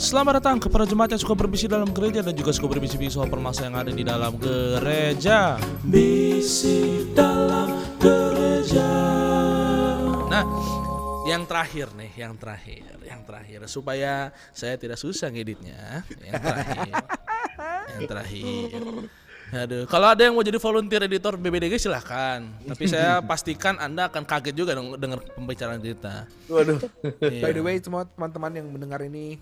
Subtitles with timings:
[0.00, 3.68] Selamat datang kepada jemaat yang suka berbisi dalam gereja dan juga suka berbisi soal permasalahan
[3.68, 5.60] yang ada di dalam gereja.
[5.84, 7.68] Bisi dalam
[8.00, 8.88] gereja.
[10.32, 10.48] Nah,
[11.28, 16.00] yang terakhir nih, yang terakhir, yang terakhir supaya saya tidak susah ngeditnya.
[16.24, 16.92] Yang terakhir,
[17.92, 18.68] yang terakhir.
[19.52, 22.40] Aduh, kalau ada yang mau jadi volunteer editor BBDG silahkan.
[22.64, 26.24] Tapi saya pastikan Anda akan kaget juga dong dengar pembicaraan kita.
[26.48, 26.80] Waduh.
[27.20, 27.44] Iya.
[27.44, 29.36] By the way, semua teman-teman yang mendengar ini,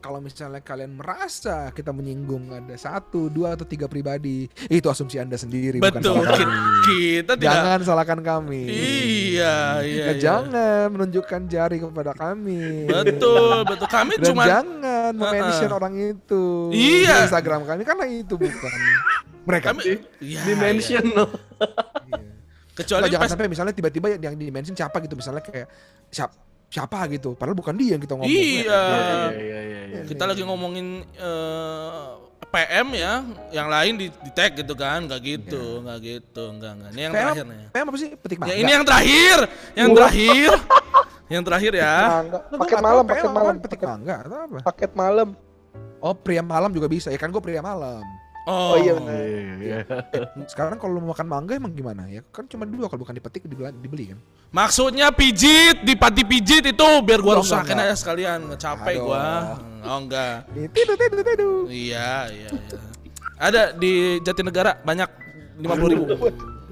[0.00, 5.36] kalau misalnya kalian merasa kita menyinggung ada satu, dua atau tiga pribadi, itu asumsi anda
[5.36, 6.56] sendiri, bukan Betul, salah kita, kami.
[6.88, 7.52] kita tidak.
[7.52, 8.62] Jangan salahkan kami.
[8.64, 10.04] Iya, iya.
[10.08, 10.20] Kita iya.
[10.20, 12.88] jangan menunjukkan jari kepada kami.
[12.88, 13.86] Betul, betul.
[13.92, 15.78] Kami Dan cuma jangan mention Uh-uh.
[15.78, 17.14] orang itu Iya.
[17.20, 18.72] di Instagram kami karena itu bukan
[19.44, 19.76] mereka.
[19.76, 21.16] kami iya, Dimension iya.
[21.20, 21.28] loh.
[22.08, 22.18] Iya.
[22.70, 25.68] Kecuali Nggak, jangan pas sampai misalnya tiba-tiba yang di mention siapa gitu misalnya kayak
[26.08, 27.34] siapa siapa gitu.
[27.34, 28.30] Padahal bukan dia yang kita ngomong.
[28.30, 28.62] Iya.
[28.62, 30.00] Iya, iya, iya, iya.
[30.06, 32.08] kita lagi ngomongin eh,
[32.50, 33.12] PM ya,
[33.50, 36.90] yang lain di, di tag gitu kan, nggak gitu, nggak gitu, nggak nggak.
[36.94, 37.66] Ini yang PM, terakhir nih.
[37.70, 38.10] PM apa sih?
[38.16, 38.54] Petik Ya mangga.
[38.58, 39.38] ini yang terakhir,
[39.74, 40.50] yang terakhir,
[41.30, 41.94] yang terakhir ya.
[42.54, 44.58] Paket malam, paket malam, apa, petik paket, mangga atau apa?
[44.62, 45.28] Paket malam.
[46.00, 47.12] oh pria malam juga bisa.
[47.12, 48.00] Ya kan gue pria malam
[48.48, 49.12] Oh, Oh iya benar.
[49.20, 49.78] Iya, iya.
[50.48, 53.44] sekarang kalau lu mau makan mangga emang gimana ya kan cuma dua kalau bukan dipetik
[53.44, 54.18] dibeli, dibeli kan
[54.50, 59.06] Maksudnya pijit, dipati pijit itu biar gua rusakin aja sekalian, ngecapek Aduh.
[59.14, 59.26] gua.
[59.86, 60.42] Oh enggak.
[60.74, 62.78] tidu tidu tidu Iya, iya, iya.
[63.38, 65.06] Ada di Jatinegara banyak
[65.60, 66.04] lima puluh ribu,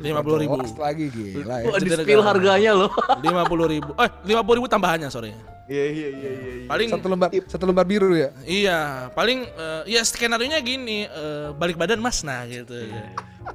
[0.00, 2.90] lima puluh ribu, lagi gila ya di Jadi spill harganya loh.
[3.22, 3.92] lima puluh ribu.
[3.94, 5.30] Eh, lima puluh ribu tambahannya sorry.
[5.68, 6.52] Iya, iya, iya, iya.
[6.64, 6.66] iya.
[6.66, 8.78] Paling satu lembar satu lembar biru ya Iya,
[9.12, 12.88] paling eh, ya skenario nya gini, eh, balik badan mas, nah gitu.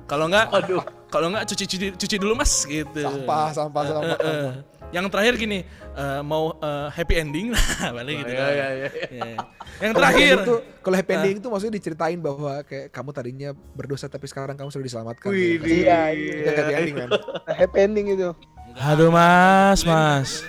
[0.05, 0.81] Kalau enggak, Aduh.
[1.09, 3.01] kalau enggak cuci, cuci cuci dulu mas, gitu.
[3.01, 4.51] sampah sampah sampah eh.
[4.93, 8.29] Yang terakhir gini, eh, mau eh, happy ending lah, paling gitu.
[8.29, 8.53] Iya, kan.
[8.53, 8.89] iya, iya.
[9.09, 9.33] Iya.
[9.81, 13.49] Yang terakhir, happy ending tuh- kalau happy ending itu maksudnya diceritain bahwa kayak kamu tadinya
[13.73, 15.33] berdosa tapi sekarang kamu sudah diselamatkan.
[15.33, 17.09] Wih, Iya, Itu happy ending kan.
[17.49, 18.29] Happy ending itu.
[18.75, 20.45] aduh mas, mas.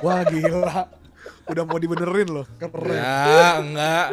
[0.00, 0.86] Wah gila.
[1.48, 2.46] Udah mau dibenerin loh.
[2.60, 2.92] Keren.
[2.92, 4.06] Ya, enggak.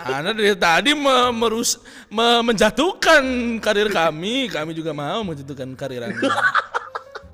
[0.00, 1.76] Anda dari tadi me- merus
[2.08, 3.22] me- menjatuhkan
[3.60, 6.28] karir kami, kami juga mau menjatuhkan karir Anda.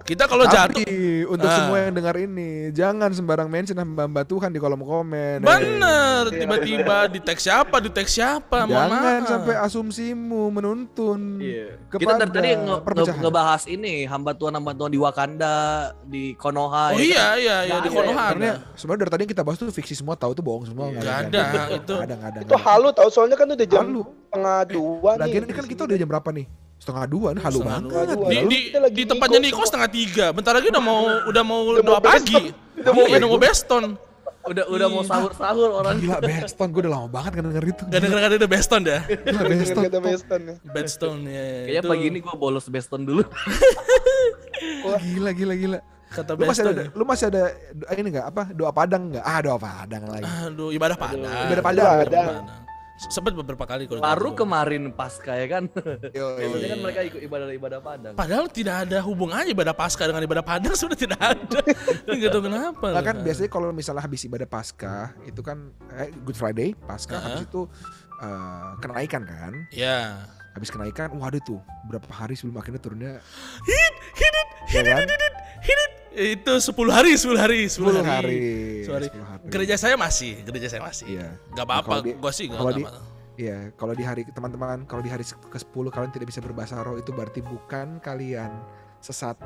[0.07, 0.87] Kita kalau jatuh
[1.27, 1.57] untuk Ah.
[1.59, 5.43] semua yang dengar ini, jangan sembarang mention hamba-hamba Tuhan di kolom komen.
[5.43, 9.27] Bener, tiba-tiba di teks siapa, di teks siapa, Jangan maaf.
[9.27, 11.75] sampai asumsimu menuntun Iya.
[11.89, 13.19] Kita dari tadi nge- perpecahan.
[13.19, 15.57] ngebahas ini hamba Tuhan hamba Tuhan di Wakanda,
[16.01, 16.95] di Konoha.
[16.95, 17.37] Oh ya iya, kan?
[17.37, 18.53] iya, iya di ada Konoha Karena ada.
[18.73, 20.87] sebenarnya dari tadi yang kita bahas tuh fiksi semua tahu itu bohong semua.
[20.89, 21.43] Nggak ada,
[21.73, 21.95] itu.
[21.97, 22.39] Ada, ada.
[22.41, 24.07] Itu halu tau soalnya kan udah jam Halu.
[24.25, 25.21] setengah dua nih.
[25.21, 26.47] Lagian ini kan kita udah jam berapa nih?
[26.77, 28.17] Setengah dua nih, halu Setengah banget.
[28.17, 28.29] dua.
[28.29, 28.59] Di, di,
[28.93, 30.27] di tempatnya Niko setengah tiga.
[30.31, 32.53] Bentar lagi udah mau udah mau doa pagi.
[32.77, 33.85] Udah mau Iya, udah mau beston.
[34.47, 35.99] Udah udah mau sahur-sahur orang.
[35.99, 37.83] Gila Beston, gue udah lama banget kan denger itu.
[37.91, 39.01] Gak denger ada beston dah.
[39.03, 39.83] Gila Beston.
[39.83, 40.55] kata Weston ya.
[40.63, 41.47] Bedstone ya.
[41.67, 43.27] Kayaknya itu pagi ini gua bolos Beston dulu.
[45.03, 45.79] Gila, gila, gila.
[46.07, 47.43] kata Lu masih ada, lu masih ada
[47.99, 49.25] ini nggak apa doa padang nggak?
[49.27, 50.23] Ah doa padang lagi.
[50.47, 51.27] Aduh, ibadah padang.
[51.51, 51.87] Ibadah padang.
[52.07, 52.35] Padang.
[52.97, 54.41] Sempet beberapa kali kalau Baru gitu.
[54.43, 55.69] kemarin pasca ya kan.
[55.69, 58.15] Biasanya kan mereka ikut ibadah ibadah padang.
[58.17, 61.61] Padahal tidak ada hubungannya ibadah pasca dengan ibadah padang sudah tidak ada.
[62.09, 62.87] gitu kenapa?
[62.97, 67.45] Nah kan biasanya kalau misalnya habis ibadah Paskah itu kan eh, Good Friday Paskah habis
[67.45, 67.69] itu
[68.17, 69.53] eh, kenaikan kan.
[69.69, 70.25] Ya.
[70.57, 73.13] Habis kenaikan, waduh tuh berapa hari sebelum akhirnya turunnya
[73.69, 75.05] Hit, hit, it, hit, Ya kan?
[75.05, 75.93] it, hit, it, hit, it.
[76.17, 78.09] Itu 10 hari, 10 hari, 10 10 hari.
[78.09, 78.41] hari.
[78.83, 79.07] 10 hari.
[79.13, 79.45] 10 hari.
[79.47, 81.05] Gereja saya masih, gereja saya masih.
[81.07, 81.29] Iya.
[81.53, 82.91] Gak Nah, apa-apa, di- gua sih gak apa-apa.
[83.37, 87.13] Iya, kalau di hari teman-teman, kalau di hari ke-10 kalian tidak bisa berbahasa roh itu
[87.13, 88.49] berarti bukan kalian
[88.99, 89.37] sesat.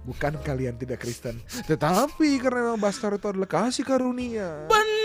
[0.00, 1.38] Bukan kalian tidak Kristen.
[1.62, 4.66] Tetapi karena memang bahasa roh itu adalah kasih karunia.
[4.66, 4.99] Benar.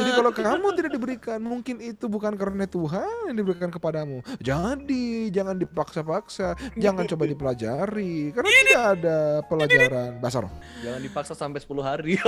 [0.00, 4.24] Jadi kalau kamu tidak diberikan, mungkin itu bukan karena Tuhan yang diberikan kepadamu.
[4.40, 10.52] Jadi jangan dipaksa-paksa, jangan coba dipelajari, karena tidak ada pelajaran bahasa roh.
[10.80, 12.14] Jangan dipaksa sampai 10 hari.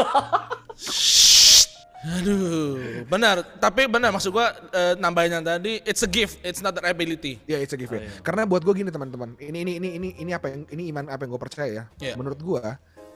[2.03, 3.47] Aduh, benar.
[3.63, 7.39] Tapi benar maksud gua eh, nambahin yang tadi, it's a gift, it's not an ability.
[7.47, 7.95] Ya, it's a gift.
[7.95, 8.03] ya.
[8.27, 11.23] Karena buat gue gini teman-teman, ini ini ini ini ini apa yang ini iman apa
[11.23, 11.85] yang gue percaya ya.
[12.03, 12.15] Iya.
[12.19, 12.63] Menurut gue,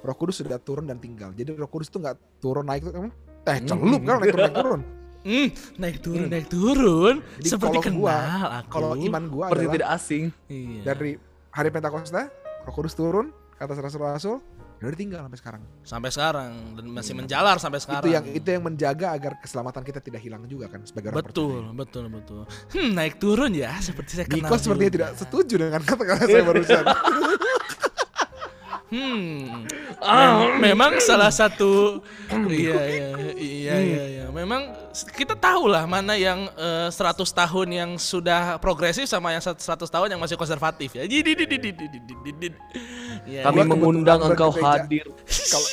[0.06, 1.34] Roh Kudus sudah turun dan tinggal.
[1.34, 3.12] Jadi Roh Kudus itu nggak turun naik tuh, emang?
[3.46, 4.80] Eh celup kan naik turun naik turun.
[5.26, 7.14] Hmm, naik turun, naik turun.
[7.36, 8.70] Jadi Seperti kalau gua- kenal aku.
[8.70, 10.24] Kalau iman gue Seperti adalah tidak asing.
[10.46, 10.80] Iya.
[10.84, 11.10] dari
[11.50, 12.22] hari Pentakosta,
[12.62, 14.38] Roh Kudus turun ke atas rasul-rasul,
[14.76, 15.62] udah tinggal sampai sekarang.
[15.82, 18.02] sampai sekarang dan masih menjalar sampai sekarang.
[18.02, 21.74] Itu yang itu yang menjaga agar keselamatan kita tidak hilang juga kan sebagai orang betul,
[21.74, 22.42] betul, betul.
[22.70, 24.38] Hmm, naik turun ya seperti saya percaya.
[24.38, 24.46] kenal.
[24.46, 26.84] Niko sepertinya tidak setuju dengan kata-kata saya barusan.
[28.86, 29.66] Hmm.
[29.98, 31.98] Mem- memang salah satu
[32.46, 34.24] iya iya iya iya iya.
[34.30, 34.68] Memang
[35.16, 40.08] kita tahu lah mana yang eh, 100 tahun yang sudah progresif sama yang 100 tahun
[40.14, 41.02] yang masih konservatif ya.
[41.02, 42.48] Jadi di- di- di- di- di- di- di- di.
[43.26, 45.08] Ya, Kami Gua mengundang engkau hadir.
[45.26, 45.68] Kalau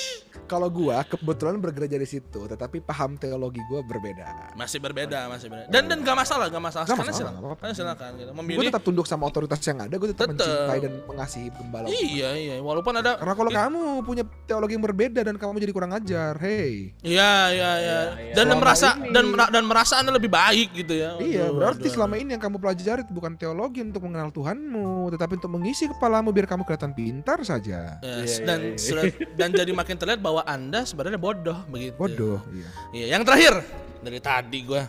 [0.45, 4.53] kalau gua kebetulan bergereja di situ, tetapi paham teologi gua berbeda.
[4.53, 5.69] masih berbeda, masih berbeda.
[5.69, 6.83] Dan dan gak masalah, gak masalah.
[6.83, 7.57] Nggak Karena masalah, silakan, apa-apa.
[7.57, 8.29] karena silakan gitu.
[8.29, 10.39] Gue Memilih tetap tunduk sama otoritas yang ada, gue tetap, Tetap.
[10.39, 11.87] mencintai dan mengasihi gembala.
[11.87, 12.55] Iya, iya.
[12.59, 16.93] Walaupun ada Karena kalau kamu punya teologi yang berbeda dan kamu jadi kurang ajar, hey.
[17.01, 17.99] Iya, iya, iya.
[18.19, 18.33] iya.
[18.33, 21.09] Dan Selama merasa ini- dan mera- dan merasa Anda lebih baik gitu ya.
[21.17, 24.89] Iya, Aduh, berarti aduh, selama ini yang kamu pelajari itu bukan teologi untuk mengenal Tuhanmu,
[25.11, 27.99] tetapi untuk mengisi kepalamu biar kamu kelihatan pintar saja.
[28.01, 28.79] Yes, Iya, dan iya, iya.
[28.79, 29.05] sudah-
[29.35, 31.93] dan jadi makin terlihat bahwa Anda sebenarnya bodoh begitu.
[31.93, 32.67] Bodoh, iya.
[32.89, 33.61] Iya, yang terakhir
[34.01, 34.83] dari tadi gua.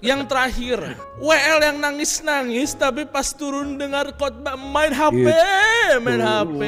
[0.00, 0.78] yang terakhir,
[1.18, 5.26] WL yang nangis-nangis tapi pas turun dengar khotbah main HP,
[6.00, 6.60] main HP.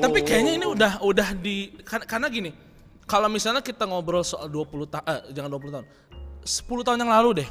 [0.00, 2.50] Tapi kayaknya ini udah udah di kan- karena gini,
[3.04, 5.86] kalau misalnya kita ngobrol soal 20 tahun eh, jangan 20 tahun.
[6.40, 7.48] 10 tahun yang lalu deh.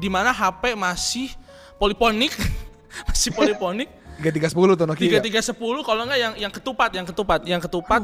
[0.00, 1.28] Di mana HP masih
[1.76, 2.32] poliponik,
[3.10, 3.90] masih poliponik.
[4.20, 5.00] Tiga tiga sepuluh tuh Nokia.
[5.08, 8.02] tiga tiga sepuluh kalau enggak yang yang ketupat yang ketupat yang ketupat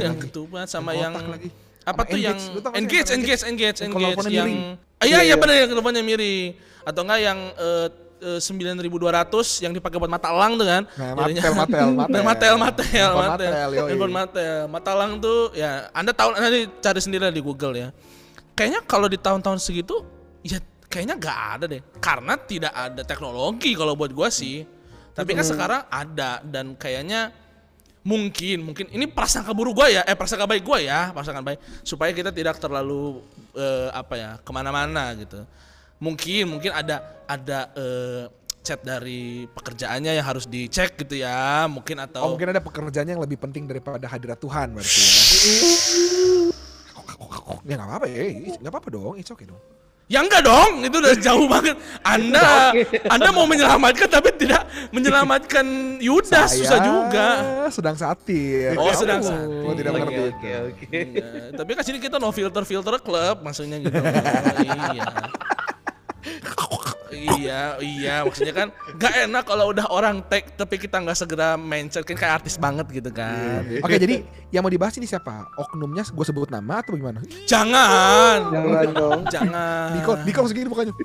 [0.00, 1.52] yang ketupat sama yang, lagi.
[1.84, 2.38] apa tuh yang
[2.72, 3.12] Engage.
[3.12, 3.44] Engage engage?
[3.44, 4.60] Engage Yang engage teleponnya yang miring.
[4.96, 6.48] Ah, iya iya benar yang teleponnya miring.
[6.88, 7.88] Atau enggak yang eh,
[8.22, 10.82] sembilan ribu dua ratus yang dipakai buat mata elang tuh kan?
[10.94, 12.22] Nah, matel, matel, matel.
[12.22, 13.52] matel matel matel matel matel,
[13.90, 17.88] handphone matel mata elang tuh ya anda tahu nanti cari sendiri di Google ya.
[18.54, 20.06] Kayaknya kalau di tahun-tahun segitu
[20.46, 21.82] ya kayaknya nggak ada deh.
[21.98, 24.62] Karena tidak ada teknologi kalau buat gua sih
[25.12, 27.32] tapi kan sekarang ada dan kayaknya
[28.02, 32.10] mungkin mungkin ini prasangka buruk gua ya eh prasangka baik gua ya prasangka baik supaya
[32.10, 33.22] kita tidak terlalu
[33.54, 35.46] eh, apa ya ke mana-mana gitu
[36.02, 38.24] mungkin mungkin ada ada eh,
[38.62, 43.22] chat dari pekerjaannya yang harus dicek gitu ya mungkin Oh atau mungkin ada pekerjaan yang
[43.22, 45.10] lebih penting daripada hadirat Tuhan berarti ya.
[47.62, 48.22] ya nggak apa-apa ya,
[48.58, 49.60] nggak apa-apa dong, it's okay dong.
[50.12, 51.72] Ya enggak dong, itu udah jauh banget.
[52.04, 52.76] Anda
[53.16, 55.64] Anda mau menyelamatkan tapi tidak menyelamatkan
[56.04, 57.28] Yudas susah juga.
[57.72, 58.76] Sedang satir.
[58.76, 59.72] Oh, Kamu sedang satir.
[59.80, 60.20] tidak Oke, mengerti.
[60.28, 60.86] oke, oke.
[60.92, 61.26] Iya,
[61.56, 63.96] tapi kan sini kita no filter filter club maksudnya gitu.
[64.68, 65.08] iya.
[67.12, 72.02] Iya, iya maksudnya kan nggak enak kalau udah orang tag tapi kita nggak segera mention
[72.02, 73.62] kan kayak artis banget gitu kan.
[73.84, 75.48] Oke, jadi yang mau dibahas ini siapa?
[75.60, 77.20] Oknumnya gue sebut nama atau bagaimana?
[77.44, 78.38] Jangan.
[78.52, 79.20] Jangan dong.
[79.28, 79.88] Jangan.
[80.24, 80.94] Dikon segini pokoknya.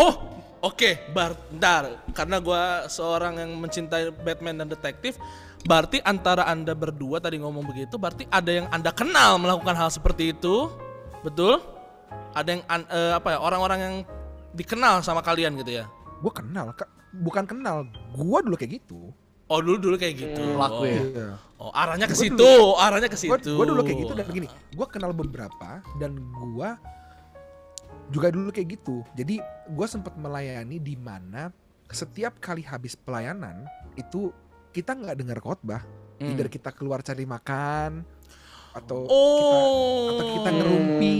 [0.00, 0.16] Oh,
[0.64, 2.00] oke, bar, bentar.
[2.16, 5.20] Karena gua seorang yang mencintai Batman dan detektif,
[5.68, 10.32] berarti antara anda berdua tadi ngomong begitu, berarti ada yang anda kenal melakukan hal seperti
[10.32, 10.72] itu,
[11.20, 11.60] betul?
[12.32, 13.94] Ada yang an- eh, apa ya orang-orang yang
[14.52, 15.84] dikenal sama kalian gitu ya?
[16.20, 16.88] Gue kenal, Kak.
[17.10, 17.90] bukan kenal.
[18.14, 19.10] Gue dulu kayak gitu.
[19.50, 20.42] Oh dulu dulu kayak gitu.
[20.54, 21.02] Pelaku ya?
[21.02, 21.28] Iya.
[21.58, 23.50] Oh arahnya ke situ, arahnya ke Gue situ.
[23.58, 26.70] dulu kayak gitu dan gini, gue kenal beberapa dan gue
[28.10, 29.02] juga dulu kayak gitu.
[29.12, 31.50] Jadi gue sempat melayani di mana
[31.90, 34.30] setiap kali habis pelayanan itu
[34.70, 35.82] kita nggak dengar khotbah,
[36.16, 36.30] Hmm.
[36.30, 38.06] either kita keluar cari makan
[38.70, 39.14] atau kita
[39.58, 40.14] Oh.
[40.14, 41.14] atau kita ngerumpi,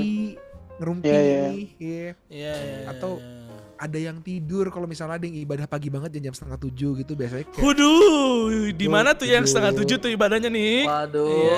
[0.80, 1.28] ngerumpi, Iya, iya.
[1.28, 1.44] iya.
[1.76, 3.38] Iya, iya, iya, Atau- iya.
[3.80, 7.16] Ada yang tidur kalau misalnya ada yang ibadah pagi banget jam, jam setengah tujuh gitu
[7.16, 10.84] biasanya kayak Waduh, di mana tuh yang setengah tujuh tuh ibadahnya nih?
[10.84, 11.32] Waduh.
[11.32, 11.56] Iya.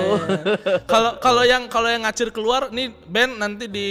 [0.86, 3.88] Kalau kalau yang kalau yang ngacir keluar nih Ben nanti di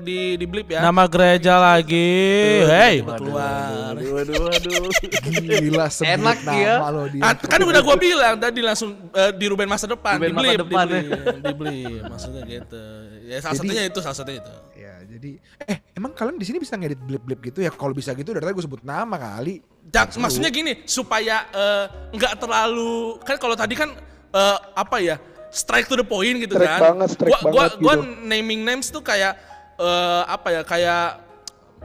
[0.00, 0.80] di di blip ya.
[0.80, 2.08] Nama gereja lagi.
[2.64, 3.92] Hey, Waduh, keluar.
[4.00, 4.88] Waduh, waduh, waduh.
[5.60, 6.74] gila sebut Enak nama ya.
[6.88, 7.20] lo dia.
[7.20, 10.48] Ah, kan udah gua bilang tadi langsung eh, di Ruben masa depan, Ruben di masa
[10.48, 12.82] blip, depan, di blip, di blip, maksudnya gitu.
[13.28, 14.54] Ya salah Jadi- satunya itu, salah satunya itu.
[15.14, 17.70] Jadi eh emang kalian di sini bisa ngedit blip-blip gitu ya?
[17.70, 19.62] Kalau bisa gitu dari tadi gue sebut nama kali.
[19.94, 23.94] Ja- maksudnya gini, supaya eh, nggak terlalu kan kalau tadi kan
[24.34, 25.16] eh, apa ya?
[25.54, 26.80] strike to the point gitu Strike kan.
[26.82, 28.26] banget, strike gua, gua, banget gua gitu.
[28.26, 29.38] naming names tuh kayak
[29.78, 30.62] eh, apa ya?
[30.66, 31.22] Kayak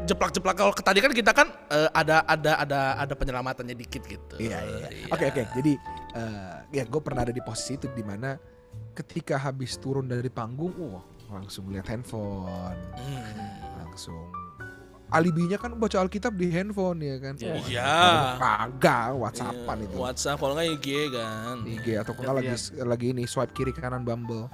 [0.10, 4.42] jeplak-jeplak kalau tadi kan kita kan eh, ada ada ada ada penyelamatannya dikit gitu.
[4.42, 4.88] Iya, iya.
[5.14, 5.44] Oke, oke.
[5.54, 5.78] Jadi
[6.18, 8.42] eh, ya gue pernah ada di posisi itu di mana
[8.98, 13.54] ketika habis turun dari panggung, wah langsung lihat handphone, Hmm.
[13.78, 14.30] langsung
[15.10, 17.34] alibinya kan baca Alkitab di handphone ya kan.
[17.38, 17.50] Iya.
[17.50, 17.94] Wah, Iya.
[18.38, 19.96] Kagak, WhatsAppan Iya, itu.
[19.98, 21.56] WhatsApp kalau nggak IG kan.
[21.66, 24.50] IG atau kalau nggak lagi lagi ini swipe kiri kanan Bumble.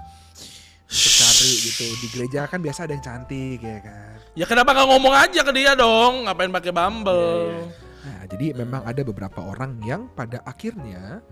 [0.86, 4.16] Cari gitu di gereja kan biasa ada yang cantik ya kan.
[4.38, 6.30] Ya kenapa nggak ngomong aja ke dia dong?
[6.30, 7.66] Ngapain pakai Bumble?
[8.06, 11.26] Nah, jadi memang ada beberapa orang yang pada akhirnya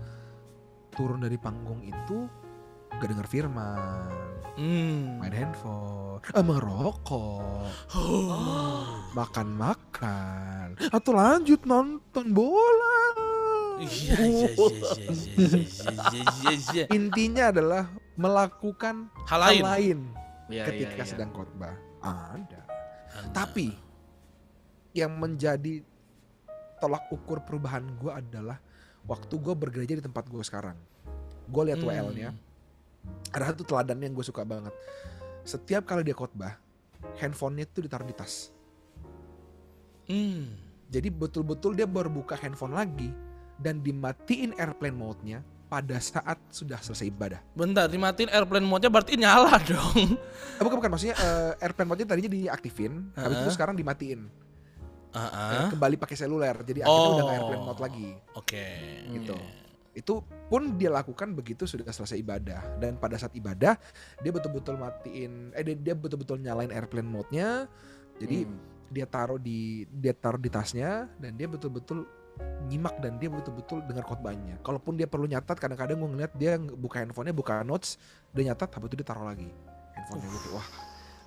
[0.90, 2.26] turun dari panggung itu
[2.90, 4.10] gak denger firman,
[4.54, 5.18] Hmm.
[5.18, 7.66] Main handphone, eh, merokok,
[7.98, 8.86] oh.
[9.10, 13.18] makan-makan, atau lanjut nonton bola.
[16.94, 19.98] Intinya adalah melakukan hal lain, hal lain
[20.46, 21.10] ya, ketika ya, ya.
[21.10, 21.74] sedang khotbah.
[21.98, 22.62] Ada.
[23.34, 23.74] Tapi
[24.94, 25.82] yang menjadi
[26.78, 28.62] tolak ukur perubahan gue adalah
[29.02, 30.78] waktu gue bergereja di tempat gue sekarang.
[31.50, 31.90] Gue lihat hmm.
[31.90, 32.30] WL-nya,
[33.30, 34.72] ada satu teladan yang gue suka banget.
[35.42, 36.56] Setiap kali dia khotbah,
[37.18, 38.54] handphonenya tuh ditaruh di tas.
[40.06, 40.54] Hmm.
[40.88, 43.10] Jadi betul-betul dia baru buka handphone lagi
[43.56, 47.40] dan dimatiin airplane mode-nya pada saat sudah selesai ibadah.
[47.52, 50.14] Bentar, dimatiin airplane mode-nya berarti nyala dong.
[50.54, 54.28] Eh, bukan bukan maksudnya eh, airplane mode-nya tadinya diaktifin, habis itu sekarang dimatiin.
[55.14, 56.58] Dan kembali pakai seluler.
[56.62, 57.34] Jadi akhirnya udah Oh.
[57.34, 58.10] airplane mode lagi.
[58.34, 58.66] Oke.
[59.10, 59.34] Gitu.
[59.94, 63.78] Itu pun dia lakukan begitu sudah selesai ibadah dan pada saat ibadah
[64.20, 67.70] dia betul-betul matiin eh dia, dia betul-betul nyalain airplane mode-nya.
[68.18, 68.58] Jadi Hmm.
[68.90, 72.06] dia taruh di dia taruh di tasnya dan dia betul-betul
[72.66, 74.58] nyimak dan dia betul-betul dengar khotbahnya.
[74.66, 77.98] Kalaupun dia perlu nyatat kadang-kadang gue ngeliat dia buka handphonenya buka notes
[78.34, 79.50] dia nyatat habis itu dia taruh lagi
[79.94, 80.48] handphonenya gitu.
[80.54, 80.68] Wah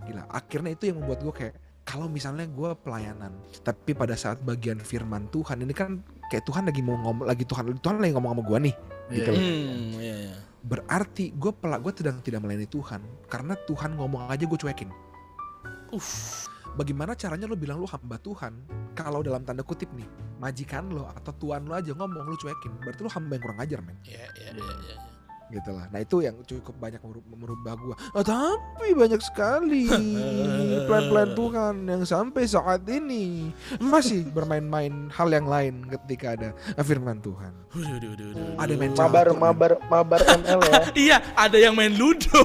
[0.06, 0.24] gila.
[0.30, 1.56] Akhirnya itu yang membuat gue kayak
[1.88, 3.32] kalau misalnya gue pelayanan
[3.63, 7.79] tapi pada saat bagian firman Tuhan ini kan kayak Tuhan lagi mau ngomong lagi Tuhan
[7.79, 8.75] Tuhan lagi ngomong sama gue nih
[9.08, 9.39] gitu loh.
[9.39, 10.36] Hmm, iya, iya.
[10.67, 13.00] Berarti gue pelak gue sedang tidak melayani Tuhan
[13.32, 14.91] karena Tuhan ngomong aja gue cuekin.
[15.96, 16.44] Uff.
[16.75, 18.53] Bagaimana caranya lo bilang lo hamba Tuhan
[18.94, 20.06] kalau dalam tanda kutip nih
[20.38, 23.79] majikan lo atau tuan lo aja ngomong lo cuekin berarti lo hamba yang kurang ajar
[23.82, 24.96] men Iya, iya, iya, iya.
[25.50, 29.88] Gitu lah nah itu yang cukup banyak meru- merubah gua Ah, tapi banyak sekali
[30.88, 36.50] plan-plan Tuhan yang sampai saat ini masih bermain-main hal yang lain ketika ada
[36.82, 37.54] firman Tuhan
[38.58, 40.82] ada main Mabar, catur, mabar, mabar ML ya.
[41.08, 42.42] Iya, ada yang main ludo.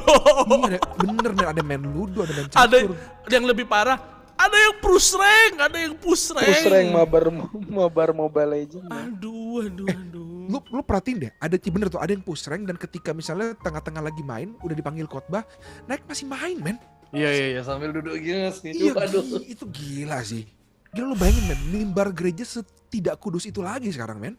[0.69, 2.93] Iya, ada, bener men ada main ludo ada main ada catur
[3.31, 3.97] yang lebih parah,
[4.35, 6.45] ada yang push rank, ada yang push rank.
[6.45, 7.25] Terus rank mabar,
[7.65, 8.91] mabar Mobile Legends.
[8.91, 10.32] Aduh, aduh, aduh.
[10.49, 14.03] Lu lu perhatiin deh ada bener tuh ada yang push rank dan ketika misalnya tengah-tengah
[14.03, 15.45] lagi main udah dipanggil khotbah
[15.87, 16.79] naik masih main men
[17.13, 18.73] Iya iya iya sambil duduk gini sih.
[18.73, 19.45] Iya, Aduh.
[19.45, 20.49] itu gila sih.
[20.97, 24.35] Gila lu bayangin men, mimbar gereja setidak kudus itu lagi sekarang men.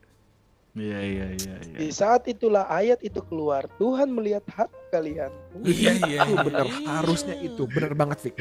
[0.74, 1.78] Iya iya iya iya.
[1.86, 3.70] Di saat itulah ayat itu keluar.
[3.78, 5.30] Tuhan melihat hati kalian.
[5.62, 6.42] Iya, iya, Itu iya.
[6.42, 8.36] bener, harusnya itu, bener banget Fik.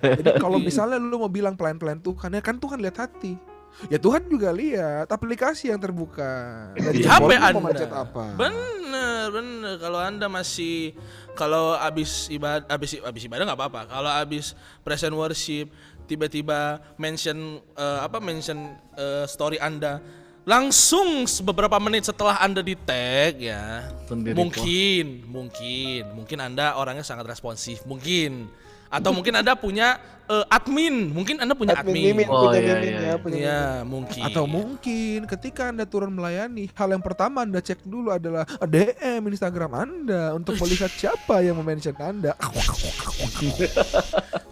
[0.00, 3.36] Jadi kalau misalnya lu mau bilang pelan-pelan Tuhan, ya kan Tuhan lihat hati.
[3.90, 6.72] Ya Tuhan juga lihat aplikasi yang terbuka.
[6.78, 7.60] Dan Di HP mau Anda.
[7.60, 8.24] macet apa?
[8.38, 9.74] Bener, bener.
[9.82, 10.94] Kalau anda masih
[11.34, 13.80] kalau abis ibadah, abis abis ibadah nggak apa-apa.
[13.90, 14.54] Kalau abis
[14.86, 15.68] present worship,
[16.06, 19.98] tiba-tiba mention eh, apa mention eh, story anda,
[20.46, 27.26] langsung beberapa menit setelah anda di tag ya, Sendiri mungkin, mungkin, mungkin anda orangnya sangat
[27.28, 28.48] responsif, mungkin.
[28.94, 32.14] Atau mungkin anda punya eh, admin, mungkin anda punya Admin admin.
[32.14, 33.14] mimin Oh, punya iya, mimin iya, ya, iya.
[33.18, 33.84] punya Iya, mimin.
[33.90, 34.22] mungkin.
[34.22, 39.72] Atau mungkin ketika Anda turun melayani, hal yang pertama Anda cek dulu adalah DM Instagram
[39.74, 42.32] Anda untuk melihat siapa yang mention Anda.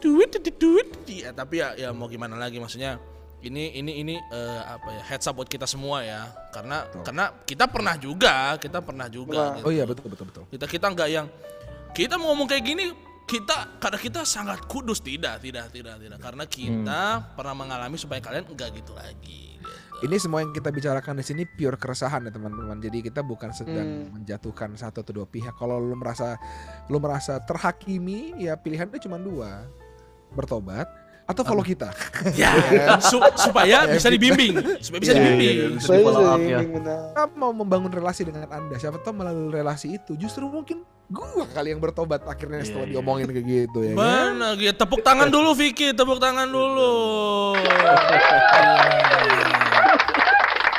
[0.02, 2.98] duit duit duit ya tapi ya ya mau gimana lagi maksudnya
[3.40, 7.02] ini ini ini eh, apa ya heads up buat kita semua ya karena Betul.
[7.02, 9.56] karena kita pernah juga kita pernah juga Pernah.
[9.58, 9.66] gitu.
[9.66, 10.44] Oh iya betul betul betul.
[10.48, 11.26] kita kita nggak yang
[11.92, 12.86] kita mau ngomong kayak gini
[13.24, 17.00] kita karena kita sangat kudus tidak tidak tidak tidak karena kita
[17.32, 19.70] pernah mengalami supaya kalian enggak gitu lagi gitu.
[20.02, 22.74] Ini semua yang kita bicarakan di sini pure keresahan ya teman-teman.
[22.82, 24.18] Jadi kita bukan sedang Hmm.
[24.18, 25.54] menjatuhkan satu atau dua pihak.
[25.54, 26.34] Kalau lu merasa
[26.90, 29.70] lu merasa terhakimi, ya pilihannya cuma dua.
[30.34, 30.90] Bertobat
[31.32, 31.88] atau follow kita.
[32.32, 32.52] ya
[33.00, 35.80] su- supaya bisa dibimbing supaya bisa Iya, iya, dibimbing iya.
[35.80, 36.58] Saya Follow up sering ya.
[36.62, 36.98] benar.
[37.10, 38.76] Kita mau membangun relasi dengan Anda.
[38.76, 42.92] Siapa tahu melalui relasi itu justru mungkin gua kali yang bertobat akhirnya Iya, setelah iya.
[42.94, 43.92] diomongin kayak gitu ya.
[43.92, 46.92] Mana gitu tepuk tangan dulu Vicky, tepuk tangan dulu.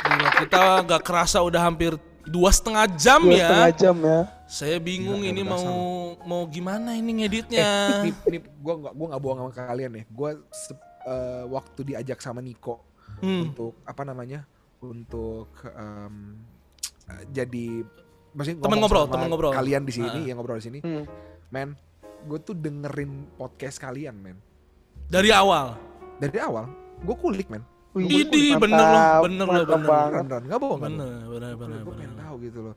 [0.04, 1.94] Gila, kita nggak kerasa udah hampir
[2.24, 3.46] dua setengah jam Dua ya.
[3.46, 4.18] setengah jam ya.
[4.54, 5.66] Saya bingung Gila, ini mau
[6.22, 7.66] mau gimana ini Eh, ngeditnya.
[7.98, 10.04] ini, ini gua nggak gua nggak bohong sama kalian nih.
[10.06, 12.78] Gua se- eh, waktu diajak sama Niko
[13.18, 13.50] Hmm.
[13.50, 14.46] untuk apa namanya?
[14.78, 16.10] Untuk eh,
[17.28, 17.82] jadi
[18.30, 19.52] maksudnya Temen ngobrol, sama temen ngobrol.
[19.52, 20.22] Kalian di sini Ah.
[20.22, 21.02] yang ngobrol di sini, Hmm.
[21.50, 21.74] men.
[22.24, 24.38] Gue tuh dengerin podcast kalian, men.
[25.04, 25.74] Dari awal.
[26.16, 26.70] Dari awal,
[27.02, 27.66] gue kulik, men.
[27.94, 29.86] Idi, bener loh, bener loh, bener.
[29.86, 29.86] banget.
[29.86, 30.42] Beneran, beneran.
[30.46, 32.22] Nggak bohong, Bener, bener, bener, Gue pengen bener.
[32.22, 32.74] tahu gitu loh.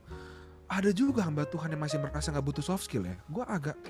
[0.67, 3.15] Ada juga hamba Tuhan yang masih merasa nggak butuh soft skill ya.
[3.31, 3.77] Gue agak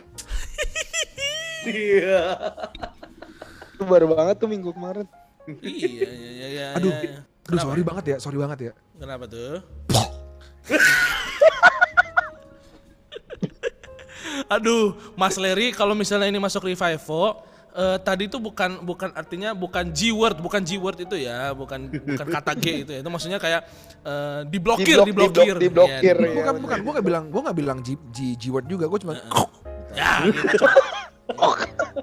[1.67, 2.38] Iya.
[3.75, 5.03] Itu baru banget tuh minggu kemarin.
[5.48, 6.67] Iya, iya, iya, iya.
[6.77, 7.25] Aduh, iya.
[7.48, 8.74] Aduh sorry banget ya, sorry banget ya.
[9.00, 9.63] Kenapa tuh?
[14.48, 17.43] Aduh, Mas Leri kalau misalnya ini masuk Revivo,
[17.77, 21.88] eh, tadi itu bukan bukan artinya bukan G word, bukan G word itu ya, bukan
[21.88, 23.00] bukan kata G itu ya.
[23.00, 23.62] Itu maksudnya kayak
[24.01, 25.55] eh, diblokir, Diblok- diblokir.
[25.55, 26.36] diblok- diblokir, Iya, ya.
[26.36, 29.13] Bukan, bukan, gue gak bilang, gue gak bilang G, G, G word juga, gue cuma
[29.93, 30.65] Ya, gitu.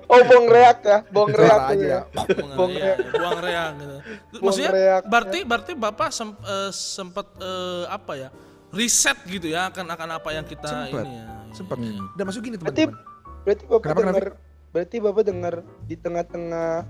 [0.04, 1.88] Oh, bong reak ya, bong reak aja ya.
[1.88, 2.00] ya.
[2.04, 3.96] buang Buang reak, buang reak gitu.
[4.38, 8.28] Maksudnya reak, berarti berarti Bapak sem, eh, sempat eh, apa ya?
[8.68, 11.26] Riset gitu ya akan akan apa yang kita Sempet, ini ya.
[11.52, 11.76] Sempet.
[11.78, 12.04] Hmm.
[12.12, 13.42] Dan masuk gini Berarti teman-teman.
[13.44, 14.53] berarti Bapak Kenapa, kenapa?
[14.74, 16.82] Berarti Bapak dengar di tengah-tengah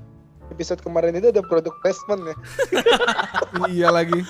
[0.49, 2.37] episode kemarin itu ada produk placement ya.
[3.77, 4.25] iya lagi.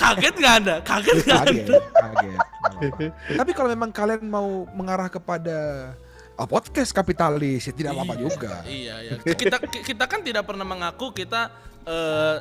[0.00, 0.76] Kaget nggak Anda?
[0.80, 1.52] Kaget nggak Anda?
[1.52, 2.40] Kaget,
[2.80, 3.12] kaget.
[3.36, 5.92] Tapi kalau memang kalian mau mengarah kepada
[6.40, 8.64] ah, podcast kapitalis, ya tidak apa-apa juga.
[8.64, 9.14] Iya, iya.
[9.20, 11.52] Kita kita kan tidak pernah mengaku kita
[11.84, 12.36] eh,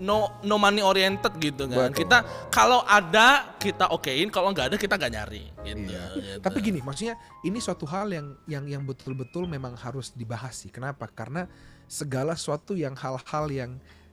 [0.00, 1.92] no no money oriented gitu kan.
[1.92, 2.04] Betul.
[2.06, 2.18] Kita
[2.48, 5.92] kalau ada kita okein, kalau nggak ada kita nggak nyari gitu.
[5.92, 6.04] Iya.
[6.16, 6.40] gitu.
[6.40, 10.72] Tapi gini, maksudnya ini suatu hal yang yang yang betul-betul memang harus dibahas sih.
[10.72, 11.10] Kenapa?
[11.10, 11.44] Karena
[11.90, 13.70] segala sesuatu yang hal-hal yang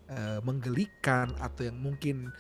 [0.10, 2.34] eh, menggelikan atau yang mungkin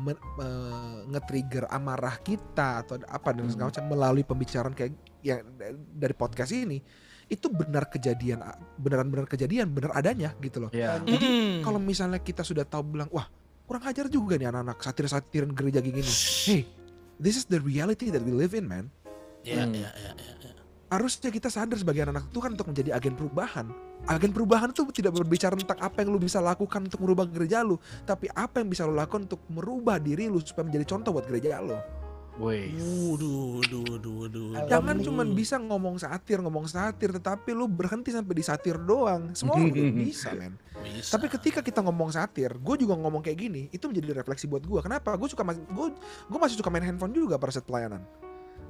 [0.00, 5.44] men- eh, nge-trigger amarah kita atau apa dan segala macam melalui pembicaraan kayak yang
[5.94, 6.80] dari podcast ini
[7.30, 8.42] itu benar kejadian
[8.74, 10.70] beneran-benar kejadian benar adanya gitu loh.
[10.74, 10.98] Ya.
[10.98, 11.62] Jadi Mm-mm.
[11.62, 13.30] kalau misalnya kita sudah tahu bilang wah
[13.70, 16.02] kurang ajar juga nih anak-anak satir-satiran gereja gini.
[16.02, 16.66] Hey,
[17.22, 18.90] this is the reality that we live in, man.
[19.46, 19.72] Iya, Hmm.
[19.72, 20.52] iya, iya, iya, iya.
[20.90, 23.70] harusnya kita sadar sebagai anak-anak Tuhan untuk menjadi agen perubahan.
[24.10, 27.78] Agen perubahan itu tidak berbicara tentang apa yang lu bisa lakukan untuk merubah gereja lu,
[28.02, 31.62] tapi apa yang bisa lu lakukan untuk merubah diri lu supaya menjadi contoh buat gereja
[31.62, 31.78] lu.
[32.38, 32.72] Wih.
[33.10, 34.48] Waduh, waduh, waduh, waduh.
[34.64, 39.34] Jangan cuma bisa ngomong satir, ngomong satir, tetapi lu berhenti sampai di satir doang.
[39.34, 40.54] Semua orang bisa, men.
[40.80, 41.18] Bisa.
[41.18, 44.80] Tapi ketika kita ngomong satir, gue juga ngomong kayak gini, itu menjadi refleksi buat gue.
[44.80, 45.12] Kenapa?
[45.18, 45.86] Gue suka mas- gue
[46.30, 48.00] gue masih suka main handphone juga pada saat pelayanan.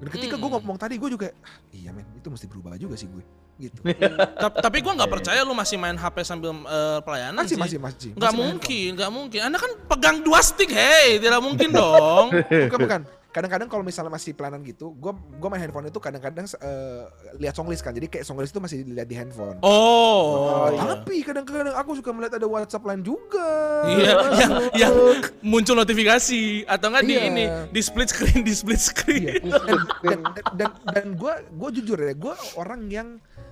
[0.01, 0.59] Dan ketika gue Hmm.
[0.59, 3.23] ngomong tadi, gue juga, ah, iya men, itu mesti berubah juga sih gue.
[3.61, 3.77] Gitu.
[4.41, 7.61] Ta- tapi gua nggak percaya lu masih main HP sambil eh, pelayanan Masih, sih.
[7.61, 8.11] masih, masih.
[8.17, 9.41] Masih main mungkin, nggak mungkin.
[9.45, 12.33] Anda kan pegang dua stick, hei, tidak mungkin dong.
[12.33, 13.01] bukan bukan
[13.31, 17.03] kadang-kadang kalau misalnya masih pelayanan gitu gue gue main handphone itu kadang-kadang eh,
[17.39, 17.95] lihat songlist kan.
[17.95, 19.59] Jadi kayak songlist itu masih dilihat di handphone.
[19.63, 23.49] Oh, Oh, tapi kadang-kadang aku suka melihat ada WhatsApp lain juga.
[23.87, 24.95] Iya, yang, yang
[25.41, 26.67] muncul notifikasi.
[26.67, 27.23] Atau enggak di Iya.
[27.31, 29.23] ini di split screen, di split screen.
[29.41, 29.59] Iya.
[29.63, 30.19] dan dan
[30.59, 33.09] dan, dan gue gue jujur ya gue orang yang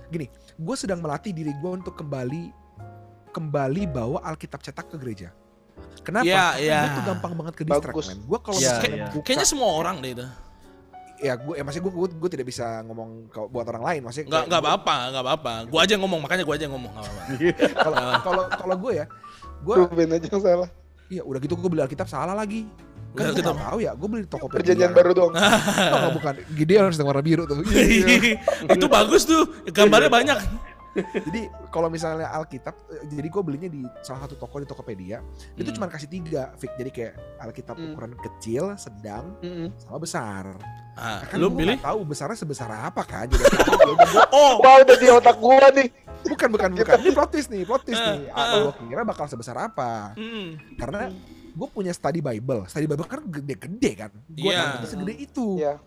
[0.09, 2.51] gini gue sedang melatih diri gue untuk kembali
[3.29, 5.29] kembali bawa Alkitab cetak ke gereja
[6.01, 6.79] kenapa Iya, Karena iya.
[6.79, 8.07] gue tuh gampang banget ke distract Bagus.
[8.07, 9.07] men gue kalau Iya, misalnya iya.
[9.09, 10.25] buka Kayaknya semua orang deh itu.
[11.19, 14.39] ya gue ya masih gue gue tidak bisa ngomong ke, buat orang lain maksudnya Enggak
[14.39, 15.53] kayak enggak gua- apa-apa, enggak apa-apa.
[15.67, 17.23] Gua aja yang ngomong, makanya gua aja yang ngomong, enggak apa-apa.
[17.75, 19.05] kalau kalau kalau gue ya
[19.59, 20.69] gue Ruben aja yang salah.
[21.05, 22.63] iya udah gitu gue beli Alkitab salah lagi
[23.09, 23.51] kan gue gitu.
[23.51, 25.31] tahu ya gue beli di Tokopedia Perjanjian baru dong.
[25.33, 28.39] oh, bukan Gideon sedang warna biru tuh Iya.
[28.69, 30.37] itu bagus tuh, gambarnya banyak.
[31.25, 35.21] jadi kalau misalnya Alkitab eh, jadi gue belinya di salah satu toko di Tokopedia
[35.53, 35.75] itu Hmm.
[35.75, 36.73] cuma kasih tiga Fik.
[36.75, 37.91] jadi kayak Alkitab Hmm.
[37.91, 39.69] ukuran kecil sedang Mm-mm.
[39.77, 40.45] sama besar
[40.93, 41.77] Ah, Nah, kan lu gue pilih?
[41.79, 43.39] tahu besarnya sebesar apa kan jadi
[44.35, 45.87] Oh, Wah udah di otak gua nih.
[46.21, 48.61] bukan bukan bukan ini plot twist nih plot twist nih Eh, ah, eh.
[48.65, 50.75] gue kira bakal sebesar apa mm.
[50.75, 51.07] karena
[51.49, 55.79] gue punya study Bible study Bible kan gede-gede kan gue tangkapnya segede itu Ya.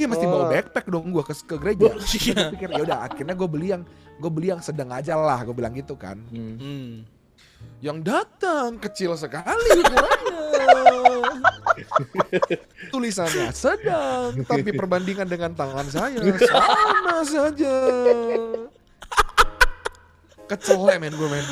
[0.00, 0.32] Iya mesti Oh.
[0.32, 1.92] bawa backpack dong gue ke, ke gereja.
[1.92, 2.56] Iya.
[2.56, 3.82] Pikir ya udah akhirnya gue beli yang
[4.16, 6.16] gue beli yang sedang aja lah gue bilang gitu kan.
[6.32, 6.56] Hmm.
[6.56, 6.90] Hmm.
[7.84, 10.40] Yang datang kecil sekali ukurannya.
[12.88, 17.76] Tulisannya sedang tapi perbandingan dengan tangan saya sama saja.
[20.50, 21.46] Kecelek men gue men.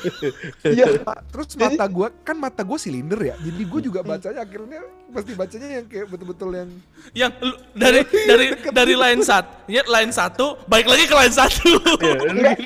[0.72, 1.04] Iya.
[1.04, 3.36] Ma- Terus mata gue kan mata gue silinder ya.
[3.36, 6.70] Jadi gue juga bacanya akhirnya pasti bacanya yang kayak betul-betul yang
[7.12, 8.00] Yang lu- dari
[8.30, 11.70] dari dari line satu, ya line satu, balik lagi ke line satu.
[12.30, 12.56] Enggak,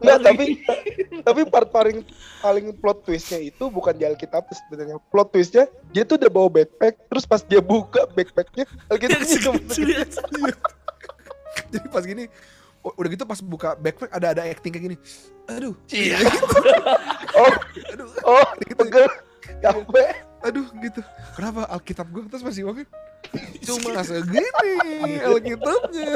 [0.00, 0.44] enggak tapi
[1.20, 2.00] tapi part paling
[2.40, 4.96] paling plot twistnya itu bukan di Alkitab sebenarnya.
[5.12, 9.60] Plot twistnya dia tuh udah bawa backpack, terus pas dia buka backpacknya Alkitabnya juga
[11.68, 12.24] Jadi pas gini,
[12.80, 14.96] udah gitu pas buka backpack ada ada acting kayak gini.
[15.48, 16.18] Aduh, Iya.
[17.30, 17.52] Oh,
[17.94, 18.74] aduh, oh, gitu.
[18.84, 19.06] pegel.
[19.60, 20.12] Capek.
[20.40, 21.00] aduh gitu.
[21.36, 22.88] Kenapa Alkitab gue terus masih ngomong
[23.62, 24.48] cuma segini
[25.20, 26.12] Alkitabnya.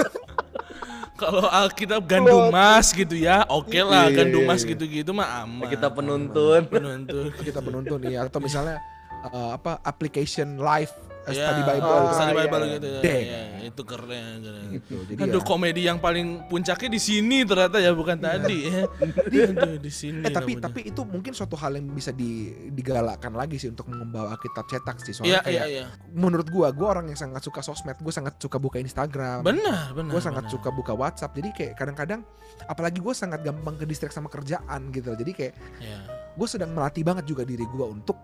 [1.15, 4.75] Kalau Alkitab gandum mas gitu ya, oke lah Iya, gandum iya, mas iya.
[4.75, 5.69] gitu-gitu mah aman.
[5.71, 6.61] Kita penuntun.
[6.67, 7.31] penuntun.
[7.39, 8.83] Kita penuntun nih atau misalnya
[9.23, 10.91] eh, apa application live
[11.25, 12.13] Ya, study Bible Ah, gitu.
[12.13, 12.73] study iya, Bible iya.
[12.75, 13.01] gitu ya.
[13.01, 13.63] Ya, kan.
[13.65, 14.37] itu keren.
[14.39, 14.67] keren.
[14.73, 14.95] gitu.
[15.09, 18.83] Jadi Aduh, ya, komedi yang paling puncaknya di sini ternyata ya bukan tadi ya.
[19.49, 20.21] Aduh, di sini.
[20.21, 24.37] eh tapi tapi itu mungkin suatu hal yang bisa di, digalakkan lagi sih untuk membawa
[24.37, 25.13] Alkitab cetak sih.
[25.13, 25.85] Soalnya iya, kayak iya.
[26.13, 29.41] menurut gua, gua orang yang sangat suka sosmed, gua sangat suka buka Instagram.
[29.41, 30.11] Benar, benar.
[30.11, 30.53] gue sangat benar.
[30.53, 32.21] suka buka WhatsApp jadi kayak kadang-kadang
[32.65, 35.99] apalagi gue sangat gampang ke distract sama kerjaan gitu jadi kayak Iya.
[36.33, 38.21] gue sedang melatih banget juga diri gue untuk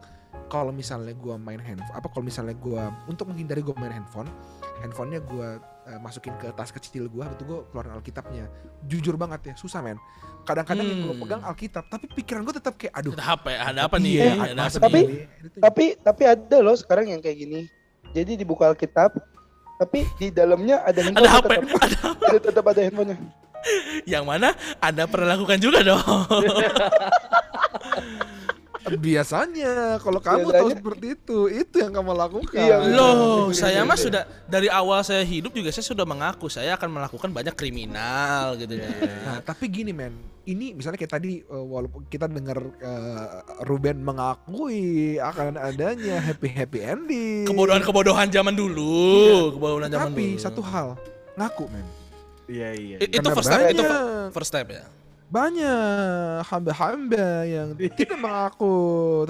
[0.47, 4.27] kalau misalnya gue main handphone apa kalau misalnya gue untuk menghindari gue main handphone
[4.79, 5.47] handphonenya gue
[5.87, 8.45] eh, masukin ke tas kecil gue betul gue keluarin Alkitabnya
[8.83, 9.97] jujur banget ya susah men
[10.43, 11.21] kadang-kadang yang gue Hmm.
[11.21, 13.59] pegang Alkitab tapi pikiran gue tetap kayak aduh Ada apa ya?
[13.65, 14.11] Ada apa nih?
[14.11, 14.33] iya, ya?
[14.49, 15.19] ada apa Tapi- nih?
[15.57, 17.61] Tapi tapi ada loh sekarang yang kayak gini.
[18.11, 19.15] Jadi dibuka Alkitab,
[19.77, 21.23] tapi di dalamnya ada handphone.
[21.23, 21.47] Ada apa?
[21.47, 23.17] tetap, Ada ada tetap ada handphonenya.
[24.05, 26.01] yang mana Anda pernah lakukan juga dong.
[28.89, 33.73] biasanya kalau kamu tahu Biasanya- seperti itu itu yang kamu lakukan Iya, Loh, Iya, saya
[33.77, 34.05] iya, mah iya.
[34.09, 38.75] sudah dari awal saya hidup juga saya sudah mengaku saya akan melakukan banyak kriminal gitu
[38.75, 38.91] kan.
[39.21, 43.29] Nah, tapi gini men, ini misalnya kayak tadi uh, walaupun kita dengar uh,
[43.63, 47.45] Ruben mengakui akan adanya happy happy ending.
[47.45, 50.41] Kebodohan-kebodohan zaman dulu, kebodohan zaman Tapi dulu.
[50.41, 50.97] satu hal,
[51.37, 51.87] ngaku men.
[52.49, 52.97] Iya iya.
[52.99, 53.83] Itu first step, itu
[54.33, 54.83] first step ya.
[55.31, 58.77] Banyak hamba-hamba yang tidak mengaku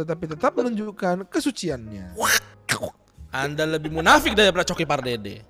[0.01, 2.17] tetapi tetap menunjukkan kesuciannya.
[3.31, 5.47] Anda lebih munafik daripada Coki Pardede.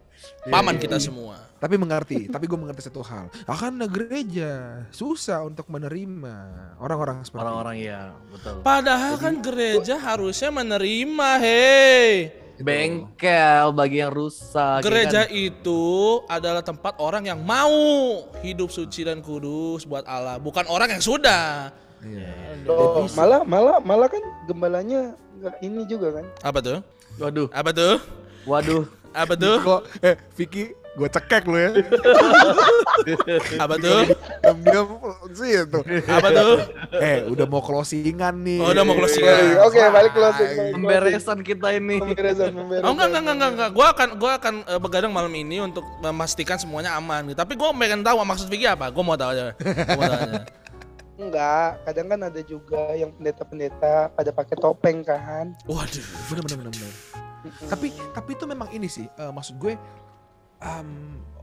[0.50, 1.36] Paman kita semua.
[1.60, 3.28] Tapi mengerti, tapi gue mengerti satu hal.
[3.44, 6.34] Akan gereja susah untuk menerima
[6.80, 8.64] orang-orang seperti Orang-orang iya betul.
[8.64, 12.32] Padahal kan gereja harusnya menerima, hei.
[12.60, 14.80] Bengkel bagi yang rusak.
[14.80, 15.32] ya Gereja kan?
[15.32, 15.82] itu
[16.28, 17.72] adalah tempat orang yang mau
[18.40, 21.72] hidup suci dan kudus buat Allah, bukan orang yang sudah.
[22.00, 22.32] Iya.
[22.64, 26.24] Loh, malah malah malah kan gembalanya nggak ini juga kan.
[26.40, 26.78] Apa tuh?
[27.16, 27.96] Waduh, Apa tuh?
[28.44, 28.84] waduh.
[29.10, 29.56] Apa tuh?
[29.60, 31.70] Kok eh Vicky gue cekek lu ya.
[33.62, 34.10] Apa tuh?
[34.42, 34.88] Diam-diam
[35.32, 35.80] sih itu.
[36.10, 36.54] Apa tuh?
[36.98, 38.58] Eh, udah mau closingan nih.
[38.58, 39.22] Oh, udah mau closing.
[39.22, 40.72] Oke, oke, balik closing, balik.
[40.74, 41.96] Pemberesan kita ini.
[42.02, 42.84] Pemberesan, pemberesan.
[42.84, 43.70] Oh enggak enggak enggak enggak, enggak.
[43.70, 47.30] Gua akan gua akan eh, begadang malam ini untuk memastikan semuanya aman.
[47.38, 48.90] Tapi gua pengen tahu maksud Vicky apa.
[48.90, 49.54] Gua mau tahu aja.
[49.54, 50.42] Gua mau tahu aja.
[51.20, 55.52] Enggak, kadang kan ada juga yang pendeta-pendeta pada pakai topeng kan.
[55.68, 56.06] Waduh.
[56.32, 56.72] Bener bener bener.
[56.72, 56.92] bener.
[57.68, 59.76] Tapi tapi itu memang ini sih eh, maksud gue
[60.60, 60.88] em,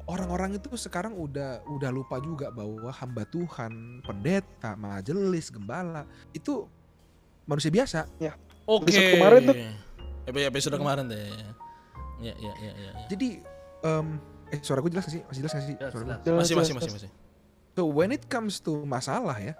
[0.05, 6.65] orang-orang itu sekarang udah udah lupa juga bahwa hamba Tuhan, pendeta, majelis, gembala itu
[7.43, 8.05] manusia biasa.
[8.63, 8.87] Oke.
[8.87, 9.55] Episode kemarin tuh.
[10.27, 11.31] Epi- Episode kemarin deh.
[12.19, 12.71] Ya ya ya ya.
[12.73, 12.91] ya.
[13.07, 13.39] Jadi
[13.83, 14.07] em,
[14.49, 15.23] eh suara gue jelas gak sih?
[15.23, 15.75] Masih jelas gak sih?
[15.75, 16.09] Jelas, Suara gue?
[16.09, 16.21] jelas.
[16.23, 17.11] Jelas, Masih jelas, masih masih masih.
[17.77, 19.53] So when it comes to masalah ya,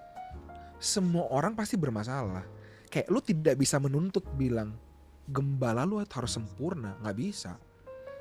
[0.77, 2.43] semua orang pasti bermasalah.
[2.87, 4.73] Kayak lu tidak bisa menuntut bilang
[5.27, 7.59] gembala lu harus sempurna, nggak bisa.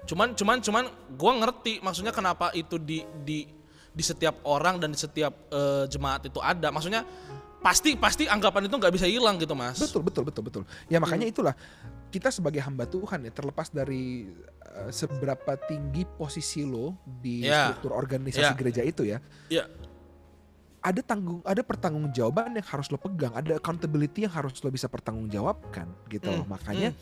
[0.04, 0.84] Cuman cuman cuman
[1.16, 3.48] gua ngerti maksudnya kenapa itu di di
[3.90, 6.68] di setiap orang dan di setiap eh, jemaat itu ada.
[6.68, 7.00] Maksudnya
[7.64, 9.80] pasti pasti anggapan itu nggak bisa hilang gitu, Mas.
[9.80, 10.62] Betul betul betul betul.
[10.86, 11.56] Ya makanya itulah
[12.06, 14.30] kita sebagai hamba Tuhan ya terlepas dari
[14.62, 17.74] uh, seberapa tinggi posisi lo di Ya.
[17.74, 18.54] struktur organisasi Ya.
[18.54, 19.18] gereja itu ya.
[19.50, 19.66] Ya.
[20.78, 25.90] Ada tanggung ada pertanggungjawaban yang harus lo pegang, ada accountability yang harus lo bisa pertanggungjawabkan
[26.06, 26.46] gitu loh.
[26.46, 26.94] Hmm, Makanya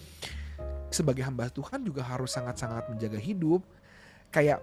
[0.94, 3.66] sebagai hamba Tuhan juga harus sangat-sangat menjaga hidup.
[4.30, 4.62] Kayak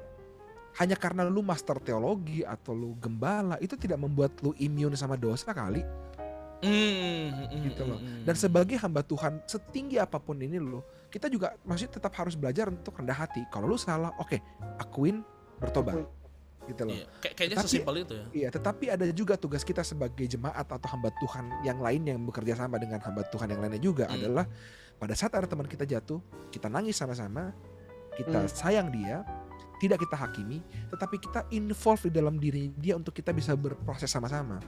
[0.79, 5.51] hanya karena lu master teologi atau lu gembala itu tidak membuat lu imun sama dosa
[5.51, 5.83] kali.
[6.61, 7.97] Hmm, gitu loh.
[7.97, 8.43] hmm, Dan hmm.
[8.47, 12.95] sebagai hamba Tuhan, setinggi apa pun ini lo, kita juga maksudnya tetap harus belajar untuk
[12.95, 13.43] rendah hati.
[13.49, 14.37] Kalau lu salah, oke,
[14.77, 15.25] akuin,
[15.57, 16.05] bertobat.
[16.69, 16.93] Gitu loh.
[16.93, 18.25] Iya, kayak- kayaknya Tapi- sesimpel itu ya.
[18.31, 22.53] Iya, tetapi ada juga tugas kita sebagai jemaat atau hamba Tuhan yang lain yang bekerja
[22.53, 24.15] sama dengan hamba Tuhan yang lainnya juga Hmm.
[24.15, 24.45] adalah
[24.97, 26.21] pada saat ada teman kita jatuh,
[26.53, 27.49] kita nangis sama-sama,
[28.13, 28.51] kita Hmm.
[28.51, 29.25] sayang dia,
[29.81, 30.61] tidak kita hakimi,
[30.93, 34.61] tetapi kita involve di dalam diri dia untuk kita bisa berproses sama-sama.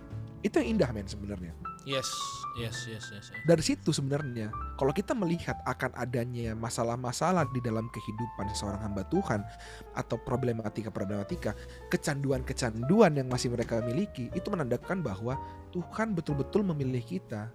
[0.43, 1.56] Itu yang indah men sebenarnya.
[1.84, 2.08] Yes,
[2.56, 3.27] yes, yes, yes.
[3.27, 3.43] yes.
[3.43, 4.47] dari situ sebenarnya
[4.79, 9.43] kalau kita melihat akan adanya masalah-masalah di dalam kehidupan seorang hamba Tuhan
[9.91, 11.51] atau problematika-problematika
[11.91, 15.36] kecanduan-kecanduan yang masih mereka miliki itu menandakan bahwa
[15.75, 17.51] Tuhan betul-betul memilih kita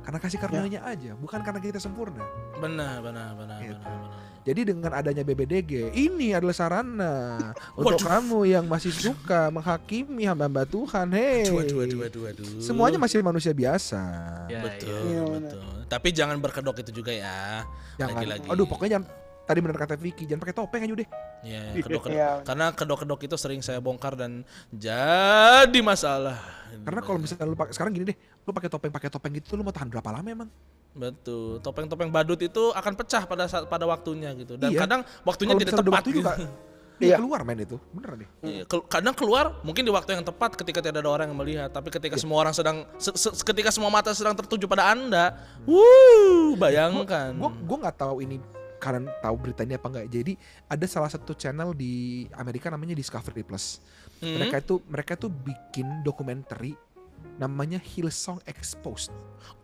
[0.00, 2.20] karena kasih karunia-Nya aja bukan karena kita sempurna
[2.56, 3.72] Benar, benar, benar, Gitu.
[3.74, 4.20] benar, benar.
[4.42, 7.14] jadi dengan adanya BBDG ini adalah sarana
[7.78, 8.08] untuk Waduh.
[8.10, 12.48] kamu yang masih suka menghakimi hamba-hamba Tuhan hei Waduh, waduh, waduh, waduh.
[12.58, 14.02] semuanya masih manusia biasa
[14.46, 15.40] Ya, betul, Iya, benar.
[15.40, 15.64] betul.
[15.86, 17.64] Tapi jangan berkedok itu juga ya.
[17.94, 18.46] jangan Lagi-lagi.
[18.46, 19.06] aduh pokoknya jangan
[19.44, 21.08] tadi benar kata Vicky jangan pakai topeng aja deh
[21.44, 22.08] Ya, kedok-kedok.
[22.10, 22.30] Iya.
[22.40, 26.40] Karena kedok-kedok itu sering saya bongkar dan jadi masalah.
[26.82, 29.62] Karena kalau misalnya lu pakai sekarang gini deh, lu pakai topeng pakai topeng gitu lu
[29.62, 30.50] mau tahan berapa lama emang?
[30.94, 31.58] Betul.
[31.58, 34.54] Topeng-topeng badut itu akan pecah pada saat pada waktunya gitu.
[34.54, 34.80] Dan Iya.
[34.82, 36.22] kadang waktunya Kalau tidak tepat waktunya gitu.
[36.26, 37.10] nggak- Iya.
[37.10, 38.28] Iya keluar men itu, beneran nih.
[38.40, 41.90] Iya, kadang keluar mungkin di waktu yang tepat ketika tidak ada orang yang melihat, tapi
[41.90, 41.98] Iya.
[41.98, 45.34] ketika semua orang sedang se- se- ketika semua mata sedang tertuju pada Anda,
[45.66, 47.34] wuh, bayangkan.
[47.34, 48.38] Gue gue nggak tahu ini
[48.84, 50.06] kalian tahu berita ini apa nggak.
[50.12, 50.32] Jadi
[50.68, 53.80] ada salah satu channel di Amerika namanya Discovery Plus.
[54.20, 54.36] Hmm?
[54.36, 56.60] Mereka itu mereka tuh bikin dokumenter
[57.40, 59.10] namanya Hillsong Exposed.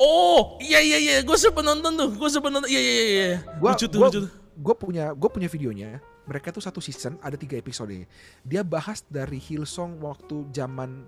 [0.01, 3.39] Oh, iya iya iya, gue sempat nonton tuh, gue sempat nonton, iya iya iya, iya.
[3.61, 4.33] Gua, lucu tuh, gua, lucu tuh.
[4.61, 6.01] Gue punya gue punya videonya.
[6.27, 8.07] Mereka tuh satu season ada tiga episode.
[8.47, 11.07] Dia bahas dari Hillsong waktu zaman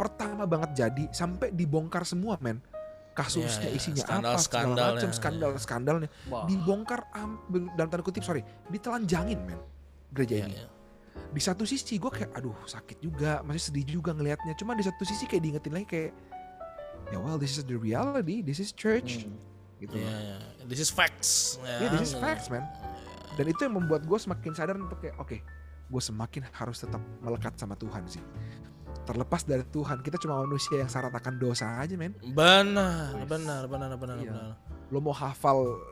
[0.00, 2.60] pertama banget jadi sampai dibongkar semua men.
[3.20, 3.76] Kasusnya Iya, iya.
[3.76, 4.94] isinya Skandal- apa segala skandalnya.
[4.96, 6.44] macam skandal skandalnya Wah.
[6.44, 7.30] dibongkar am,
[7.70, 9.60] dalam tanda kutip sorry ditelanjangin men
[10.10, 10.54] gereja Iya, ini.
[10.56, 10.66] iya.
[11.28, 14.54] Di satu sisi gue kayak aduh sakit juga masih sedih juga ngelihatnya.
[14.54, 16.10] Cuma di satu sisi kayak diingetin lagi kayak
[17.08, 19.28] ya well this is the reality, this is church
[19.76, 19.94] gitu.
[19.94, 20.36] Iya, iya.
[20.64, 21.60] This is facts.
[21.60, 22.64] Iya, Ya, this is facts, man.
[23.32, 25.38] Dan itu yang membuat gue semakin sadar untuk kayak, oke,
[25.86, 28.20] gue semakin harus tetap melekat sama Tuhan sih.
[29.10, 32.14] Terlepas dari Tuhan, kita cuma manusia yang syarat akan dosa aja, men.
[32.30, 34.30] Benar, benar, benar, benar, Iya.
[34.30, 34.52] benar.
[34.94, 35.82] Lo mau hafal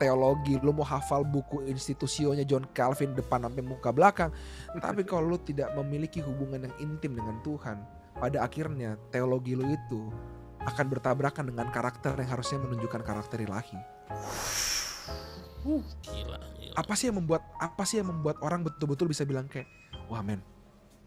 [0.00, 4.32] teologi, lo mau hafal buku institusionya John Calvin depan sampai muka belakang,
[4.84, 7.76] tapi kalau lo tidak memiliki hubungan yang intim dengan Tuhan,
[8.16, 10.08] pada akhirnya teologi lo itu
[10.64, 13.76] akan bertabrakan dengan karakter yang harusnya menunjukkan karakter ilahi.
[15.62, 16.38] Gila, gila.
[16.74, 19.70] apa sih yang membuat apa sih yang membuat orang betul-betul bisa bilang kayak
[20.10, 20.42] wah men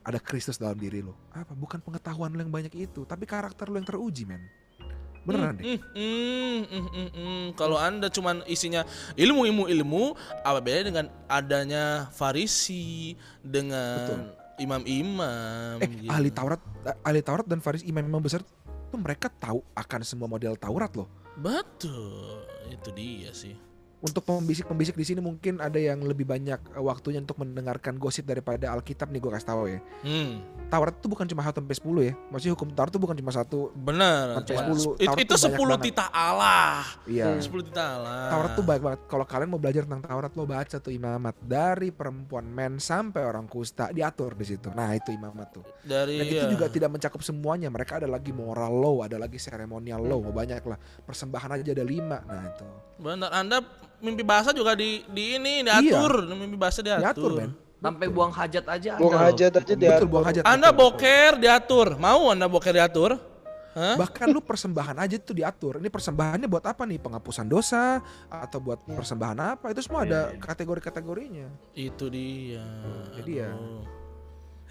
[0.05, 3.75] ada Kristus dalam diri lo apa bukan pengetahuan lo yang banyak itu tapi karakter lo
[3.81, 4.45] yang teruji men
[5.25, 7.45] beneran deh Hmm, hmm, hmm, hmm, hmm.
[7.57, 8.85] Kalau anda cuman isinya
[9.17, 10.03] ilmu ilmu ilmu,
[10.45, 14.29] apa bedanya dengan adanya Farisi dengan
[14.61, 15.81] imam-imam?
[15.81, 16.13] eh gitu.
[16.13, 16.61] ahli Taurat
[17.01, 18.45] ahli Taurat dan Faris imam-imam besar
[18.93, 23.59] tuh mereka tahu akan semua model Taurat loh Betul, itu dia sih.
[24.05, 28.69] Untuk pembisik-pembisik di sini mungkin ada yang lebih banyak eh, waktunya untuk mendengarkan gosip daripada
[28.69, 32.13] Alkitab nih gue kasih tahu ya Hmm, Taurat itu bukan cuma 1 sampai 10 ya
[32.29, 34.37] maksudnya hukum Taurat itu bukan cuma satu benar.
[34.39, 35.83] Sampai 10, itu Taurat itu tuh banyak 10 banget.
[35.83, 36.77] titah Allah.
[37.05, 38.19] iya 10 titah Allah.
[38.29, 38.99] Taurat tuh baik banget.
[39.05, 43.45] Kalau kalian mau belajar tentang Taurat, lo baca tuh imamat dari perempuan men sampai orang
[43.45, 44.69] kusta diatur di situ.
[44.69, 45.65] Nah itu imamat tuh.
[45.81, 46.49] dari Dan itu ya.
[46.49, 47.67] juga tidak mencakup semuanya.
[47.67, 50.77] Mereka ada lagi moral law, ada lagi seremonial law, banyak lah.
[51.01, 52.19] Persembahan aja ada lima.
[52.21, 52.65] Nah itu
[52.95, 53.59] Benar, Anda
[54.05, 55.81] mimpi bahasa juga di di ini Iya.
[55.81, 57.01] diatur, mimpi bahasa diatur.
[57.01, 57.51] diatur men.
[57.75, 59.27] Sampai buang hajat aja Buang ada loh.
[59.29, 59.89] hajat aja dia.
[59.93, 60.41] Betul buang hajat.
[60.43, 61.87] Anda boker diatur.
[61.97, 63.17] Mau Anda boker diatur?
[63.75, 63.93] Hah?
[63.99, 65.77] Bahkan lu persembahan aja tuh diatur.
[65.77, 66.97] Ini persembahannya buat apa nih?
[66.97, 69.69] Penghapusan dosa atau buat persembahan apa?
[69.69, 71.75] Itu semua ada kategori-kategorinya.
[71.75, 72.63] Itu dia.
[73.19, 73.49] jadi ya.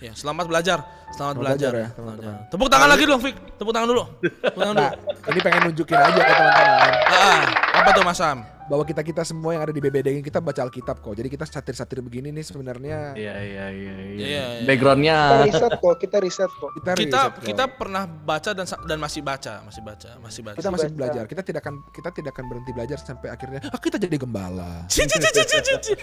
[0.02, 0.78] Ya, selamat belajar.
[0.82, 2.34] Selamat Selamat belajar, belajar ya, teman-teman.
[2.50, 3.36] Tepuk tangan lagi dong, Fik.
[3.54, 4.04] Tepuk tangan dulu.
[4.18, 4.88] Tepuk tangan dulu.
[4.90, 7.42] Nah, ini pengen nunjukin aja ke teman-teman Ah,
[7.78, 8.38] apa tuh Mas Sam?
[8.64, 11.12] Bahwa kita kita semua yang ada di BBD ini kita baca Alkitab kok.
[11.12, 13.92] Jadi kita satir-satir begini nih sebenarnya Iya iya iya.
[13.92, 13.94] iya.
[14.16, 14.64] Iya, iya.
[14.64, 16.70] Backgroundnya Kita riset kok, kita riset kok.
[16.72, 17.44] kita Kita riset kok.
[17.44, 20.56] kita pernah baca dan dan masih baca, masih baca, masih baca.
[20.56, 20.96] kita masih baca.
[20.96, 21.24] belajar.
[21.28, 24.88] Kita tidak akan kita tidak akan berhenti belajar sampai akhirnya ah, kita jadi gembala.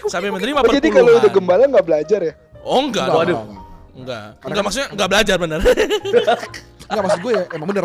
[0.06, 2.34] Sampai menerima Oh, jadi kalau udah gembala nggak belajar ya?
[2.62, 3.71] Oh enggak, Enggak, waduh.
[3.94, 4.62] Enggak, Enggak.
[4.62, 5.60] Maksudnya enggak belajar bener.
[6.82, 7.84] Enggak maksud gue ya emang bener.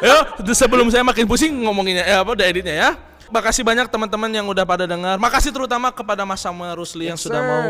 [0.00, 0.16] Yo,
[0.50, 2.90] sebelum saya makin pusing ngomonginnya eh apa udah editnya ya.
[3.26, 5.18] Makasih banyak teman-teman yang udah pada dengar.
[5.18, 7.48] Makasih terutama kepada Mas Samuel Rusli yang Yes, sudah sir.
[7.48, 7.64] mau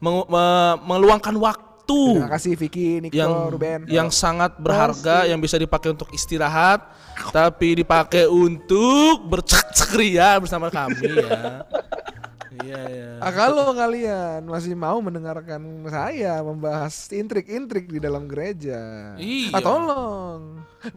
[0.00, 3.80] mengu- me- meluangkan waktu Terima kasih Vicky, Nico, yang Ruben.
[3.90, 6.86] yang sangat berharga yang bisa dipakai untuk istirahat
[7.34, 11.66] tapi dipakai untuk bercakria bersama kami ya.
[12.52, 13.10] Iya ya.
[13.18, 19.54] Ah, kalau kalian masih mau mendengarkan saya membahas intrik-intrik di dalam gereja, Iya.
[19.54, 20.40] ah, tolong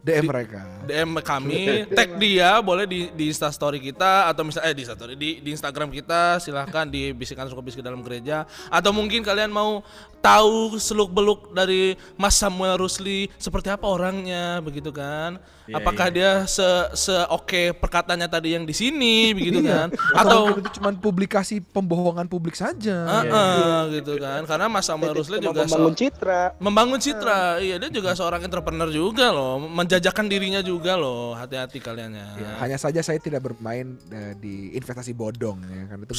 [0.02, 0.64] DM mereka.
[0.84, 1.62] DM kami,
[1.98, 5.44] tag dia boleh di di Insta story kita atau misalnya eh di Insta story di,
[5.44, 9.84] di Instagram kita silahkan di bisikan suka bisik dalam gereja atau mungkin kalian mau
[10.24, 15.36] tahu seluk beluk dari Mas Samuel Rusli seperti apa orangnya begitu kan?
[15.64, 16.64] Iya, Apakah dia se
[16.94, 19.68] se oke perkataannya tadi yang di sini begitu Iya.
[19.68, 19.88] kan?
[20.16, 23.04] Atau mungkin itu cuma publikasi pembohongan publik saja.
[23.04, 24.44] Ah, ah, gitu kan?
[24.44, 26.40] Karena Mas Samuel Rusli juga membangun citra.
[26.58, 27.58] membangun citra.
[27.60, 31.34] Iya, dia juga seorang entrepreneur juga loh, menjajakan dirinya juga loh.
[31.34, 32.26] Hati-hati kalian ya.
[32.40, 36.14] Ya, hanya saja saya tidak bermain eh, di investasi bodong ya kan itu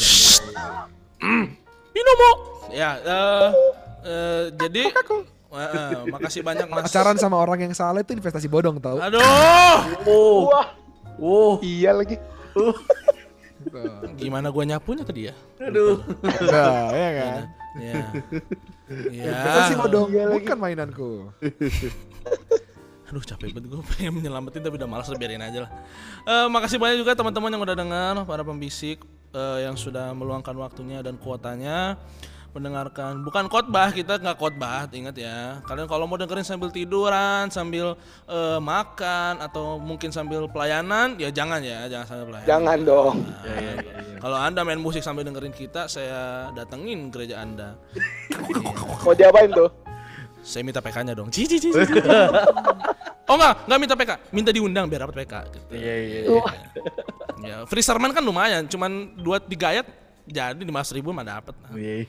[1.95, 2.31] Binomo.
[2.69, 3.49] Ya, eh,
[4.03, 5.23] eh, jadi eh,
[5.55, 6.91] eh, makasih banyak Mas.
[6.91, 9.21] pacaran sama orang yang salah itu investasi bodong tau Aduh,
[10.05, 10.51] Oh.
[10.51, 10.67] Wah,
[11.15, 11.55] Oh.
[11.63, 12.19] iya lagi.
[14.15, 15.35] Gimana gua nyapunya tadi ya?
[15.61, 16.01] Aduh.
[16.47, 17.43] nah, ya kan
[17.75, 17.95] Ya.
[19.11, 19.35] Ya.
[19.35, 20.35] investasi bodong Iya lagi.
[20.39, 21.11] bukan mainanku
[23.11, 25.71] Aduh capek banget gue pengen menyelamatin tapi udah malas biarin aja lah.
[26.23, 30.99] Eh, makasih banyak juga teman-teman yang udah dengar, para pembisik eh, yang sudah meluangkan waktunya
[30.99, 32.01] dan kuotanya
[32.55, 33.27] mendengarkan.
[33.27, 35.59] Bukan khotbah kita nggak khotbah, ingat ya.
[35.67, 37.99] Kalian kalau mau dengerin sambil tiduran, sambil
[38.31, 42.49] eh, makan atau mungkin sambil pelayanan, ya jangan ya, jangan sambil pelayanan.
[42.49, 43.17] Jangan dong.
[43.43, 44.19] Ya, ya, ya, ya.
[44.23, 47.75] Kalau anda main musik sambil dengerin kita, saya datengin gereja anda.
[49.03, 49.69] Mau diapain tuh?
[50.45, 51.33] Saya minta PK-nya dong.
[51.35, 51.83] Ci, ci, ci, ci.
[53.29, 55.35] oh enggak, enggak minta PK, minta diundang biar dapat PK.
[55.51, 55.73] Gitu.
[55.75, 56.43] Iya, iya, iya.
[57.45, 61.55] Ya, free sermon kan lumayan, cuman dua tiga ayat jadi lima ribu mah dapat.
[61.77, 62.09] Iya,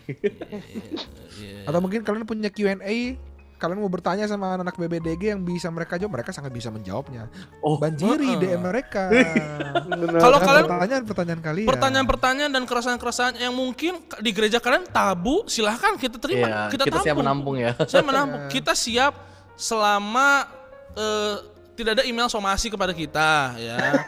[1.39, 1.59] iya.
[1.67, 3.19] Atau mungkin kalian punya Q&A
[3.55, 7.31] kalian mau bertanya sama anak-anak BBDG yang bisa mereka jawab, mereka sangat bisa menjawabnya.
[7.63, 8.59] Oh, Banjiri heeh.
[8.59, 9.07] DM mereka.
[10.19, 11.67] Kalau kalian pertanyaan-pertanyaan kalian.
[11.71, 16.99] pertanyaan-pertanyaan dan keresahan-keresahan yang mungkin di gereja kalian tabu, silahkan kita terima, Iya, kita, kita
[16.99, 17.71] siap menampung ya.
[17.87, 18.43] Saya menampung.
[18.55, 19.15] Kita siap
[19.55, 20.47] selama
[20.99, 21.35] eh,
[21.79, 24.03] tidak ada email somasi kepada kita, ya.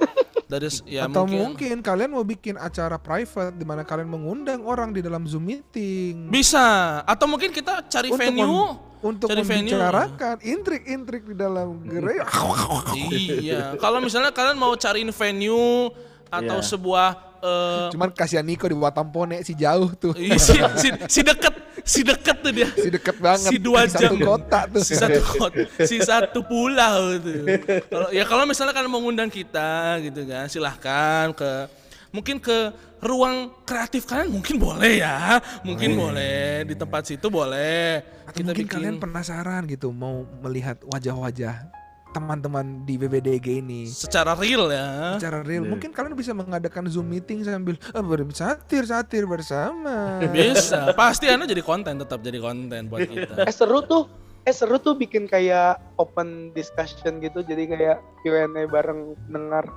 [0.47, 1.83] Dari ya Atau mungkin.
[1.83, 6.99] kalian mau bikin acara private di mana kalian mengundang orang di dalam Zoom meeting bisa.
[7.03, 8.47] Atau mungkin kita cari Untuk venue.
[8.47, 9.69] mem- untuk Cari venue.
[9.69, 12.25] membicarakan intrik-intrik di dalam gereja.
[13.37, 13.75] iya.
[13.75, 15.91] Kalau misalnya kalian mau cariin venue
[16.27, 16.65] atau Iya.
[16.65, 17.07] sebuah
[17.37, 20.15] eh, Cuman kasihan Niko di Watampone si jauh tuh.
[20.15, 21.53] Ih, si, si, si deket,
[21.87, 22.69] si deket tuh dia.
[22.75, 23.49] Si deket banget.
[23.49, 24.27] Si dua di satu jam.
[24.27, 24.83] kota tuh.
[24.83, 27.41] Si satu kota, si satu pulau tuh.
[27.87, 31.71] Kalau ya kalau misalnya kalian mau ngundang kita gitu kan, silahkan ke
[32.11, 38.03] mungkin ke ruang kreatif kalian mungkin boleh ya, mungkin boleh di tempat situ boleh.
[38.27, 41.86] Atau mungkin kalian penasaran gitu mau melihat wajah-wajah
[42.17, 45.15] teman-teman di BBDG ini secara real ya.
[45.21, 45.69] secara real.
[45.69, 50.17] Mungkin kalian bisa mengadakan Zoom meeting sambil eh, bersatir-satir bersama.
[50.33, 53.45] Bisa, pasti Anda jadi konten tetap jadi konten buat kita.
[53.45, 54.09] Eh seru tuh.
[54.49, 57.45] Eh seru tuh bikin kayak open discussion gitu.
[57.45, 59.69] Jadi kayak Q&A bareng dengar.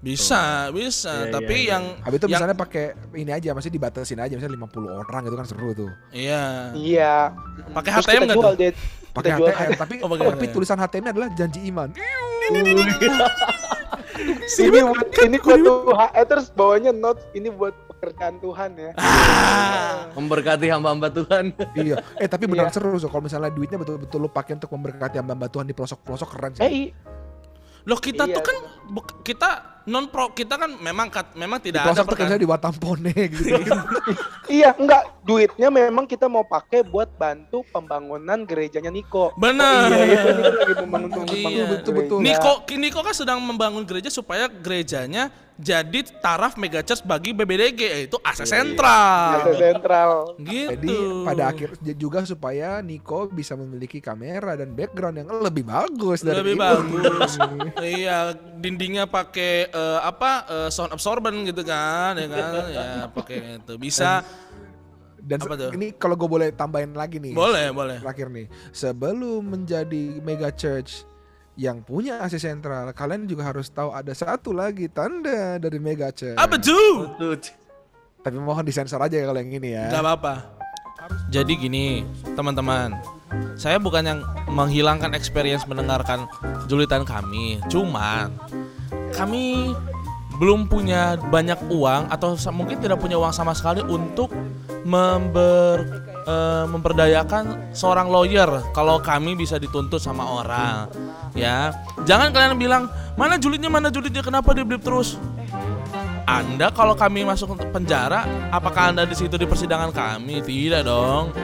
[0.00, 1.28] Bisa, bisa.
[1.28, 1.70] Iya, Tapi iya, iya.
[1.70, 2.84] yang Habis itu yang- misalnya pakai
[3.14, 5.90] ini aja, masih dibatasin aja misalnya 50 orang gitu kan seru tuh.
[6.10, 6.72] iya.
[6.72, 7.36] Iya.
[7.70, 8.72] Pakai HTM kita nggak jual tuh?
[9.10, 10.54] Pakai HTM tapi Oh, tapi HTM.
[10.54, 11.92] tulisan HTM-nya adalah janji iman.
[14.50, 16.08] ini buat ini buat Tuhan.
[16.12, 18.90] Eh terus bawahnya notes ini buat pekerjaan Tuhan ya.
[18.96, 20.08] Ah.
[20.12, 21.52] Memberkati hamba-hamba Tuhan.
[21.76, 22.00] iya.
[22.16, 22.74] Eh tapi benar Iya.
[22.74, 26.52] seru so kalau misalnya duitnya betul-betul lu pakai untuk memberkati hamba Tuhan di pelosok-pelosok keren
[26.54, 26.62] sih.
[26.62, 26.92] Eh i-
[27.82, 28.56] Loh kita Iya, tuh kan
[29.22, 29.50] kita
[29.90, 32.48] non pro kita kan memang kat- memang di tidak ada pelosok tuh perkan- misalnya di
[32.48, 33.58] Watampone gitu.
[34.56, 39.34] iya enggak duitnya memang kita mau pakai buat bantu pembangunan gerejanya Niko.
[39.34, 39.90] Benar.
[39.90, 41.26] Iya, iya, Niko lagi membangun Iya.
[41.26, 42.18] pembangunan Betul, betul.
[42.20, 45.28] Niko Niko kan sedang membangun gereja supaya gerejanya
[45.60, 49.44] jadi taraf megachurch bagi BBDG yaitu akses sentral.
[49.44, 50.10] Akses sentral.
[50.40, 50.72] Gitu.
[50.72, 56.40] Jadi pada akhir juga supaya Niko bisa memiliki kamera dan background yang lebih bagus dari
[56.40, 56.64] lebih ini.
[56.64, 57.32] bagus.
[58.00, 62.52] iya, dindingnya pakai eh, apa eh, sound absorbent gitu kan, ya kan?
[62.72, 64.24] Ya pakai itu bisa.
[65.20, 65.70] Dan Apa se- tuh?
[65.76, 67.36] ini kalau gue boleh tambahin lagi nih.
[67.36, 68.00] Boleh, boleh.
[68.00, 71.04] Terakhir nih, sebelum menjadi mega church
[71.60, 76.40] yang punya akses sentral, kalian juga harus tahu ada satu lagi tanda dari mega church.
[76.40, 77.12] Apa tuh?
[78.24, 79.92] Tapi mohon disensor aja kalau yang ini ya.
[79.92, 80.34] Gak apa-apa.
[81.28, 82.00] Jadi gini,
[82.32, 82.96] teman-teman.
[83.60, 86.24] Saya bukan yang menghilangkan experience mendengarkan
[86.64, 87.60] julitan kami.
[87.68, 88.32] Cuman
[89.12, 89.76] kami
[90.40, 94.32] belum punya banyak uang atau mungkin tidak punya uang sama sekali untuk
[94.88, 100.86] member eh, memperdayakan seorang lawyer kalau kami bisa dituntut sama orang
[101.34, 101.74] ya
[102.06, 102.86] jangan kalian bilang
[103.18, 105.18] mana julidnya mana julidnya kenapa dia blip terus
[106.30, 108.22] anda kalau kami masuk penjara,
[108.54, 110.38] apakah Anda di situ di persidangan kami?
[110.38, 111.34] Tidak dong.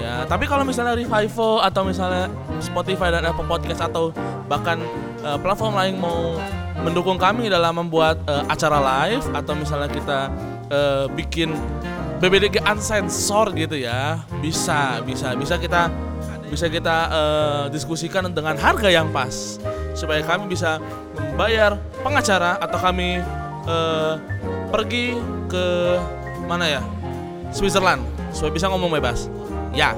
[0.00, 4.08] Ya, tapi kalau misalnya Revival atau misalnya Spotify dan Apple Podcast atau
[4.48, 4.80] bahkan
[5.20, 6.40] eh, platform lain mau
[6.80, 10.18] mendukung kami dalam membuat eh, acara live atau misalnya kita
[10.72, 11.52] eh, bikin
[12.22, 15.90] BBDG unsensor gitu ya, bisa, bisa, bisa kita
[16.46, 19.58] bisa kita eh, diskusikan dengan harga yang pas
[19.98, 20.78] supaya kami bisa
[21.18, 21.74] membayar
[22.06, 23.18] pengacara atau kami
[23.66, 24.14] eh,
[24.70, 25.18] pergi
[25.50, 25.66] ke
[26.46, 26.82] mana ya
[27.50, 29.26] Switzerland supaya bisa ngomong bebas
[29.74, 29.96] ya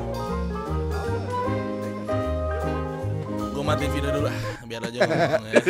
[3.53, 5.61] gue matiin video dulu ah, biar aja ngomong ya.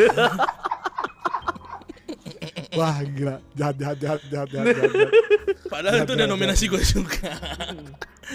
[2.74, 4.48] Wah gila, jahat jahat jahat jahat.
[4.50, 5.43] jahat, jahat.
[5.72, 7.34] Padahal itu udah nominasi gue juga.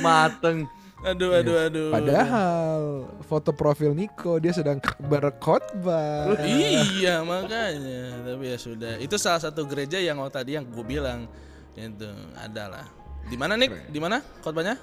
[0.03, 0.67] Mateng.
[0.99, 1.89] aduh aduh aduh.
[1.95, 2.81] Padahal
[3.23, 6.35] foto profil Niko dia sedang berkhotbah.
[6.43, 8.19] iya makanya.
[8.27, 8.93] Tapi ya sudah.
[8.99, 11.29] Itu salah satu gereja yang oh, tadi yang gue bilang.
[11.77, 12.83] Itu adalah.
[13.29, 14.75] Di mana nih di mana khotbahnya?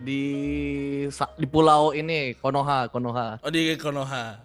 [0.00, 0.22] Di
[1.38, 3.44] di pulau ini Konoha, Konoha.
[3.44, 4.40] oh di Konoha.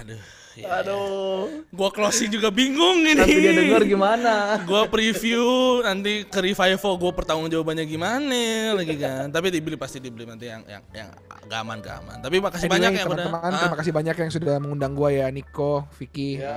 [0.00, 0.45] Aduh.
[0.56, 0.80] Ya.
[0.80, 1.68] Aduh.
[1.68, 3.12] Gua closing juga bingung ini.
[3.12, 4.64] Nanti dia denger gimana?
[4.64, 5.44] Gua preview
[5.84, 9.28] nanti ke Revival gua pertanggung jawabannya gimana lagi kan.
[9.28, 12.16] Tapi dibeli pasti dibeli nanti yang yang yang agak aman gak aman.
[12.24, 15.26] Tapi makasih Anyway, banyak ya teman-teman, Ah, terima kasih banyak yang sudah mengundang gua ya,
[15.28, 16.56] Niko, Vicky, Ya.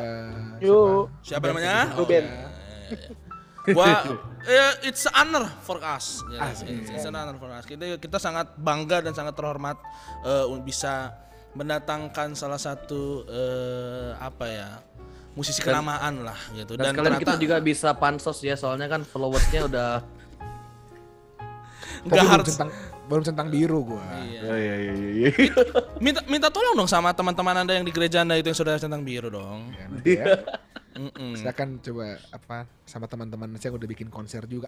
[0.60, 1.12] eh, Yuk.
[1.22, 1.94] siapa namanya?
[2.00, 2.24] Ruben.
[2.24, 2.48] ya,
[2.96, 3.12] ya.
[3.70, 3.86] Gua
[4.88, 6.24] it's an honor for us.
[6.32, 7.68] Ya, it's, it's an honor for us.
[7.68, 9.78] Kita kita sangat bangga dan sangat terhormat
[10.26, 11.14] eh, bisa
[11.58, 14.70] mendatangkan salah satu eh, apa ya?
[15.38, 19.72] musisi kenamaan lah gitu Dan, kalian kita ternyata juga bisa pansos ya, soalnya kan followersnya
[19.72, 19.92] udah
[22.10, 22.72] nggak harus centang
[23.10, 24.06] belum centang biru gua.
[24.22, 24.42] Iya.
[24.54, 25.30] iya iya iya.
[26.06, 29.02] minta minta tolong dong sama teman-teman anda yang di gereja anda itu yang sudah centang
[29.02, 30.26] biru dong Ya, nanti ya.
[31.00, 31.32] Mm-mm.
[31.40, 34.68] Saya akan coba apa sama teman-teman saya udah bikin konser juga.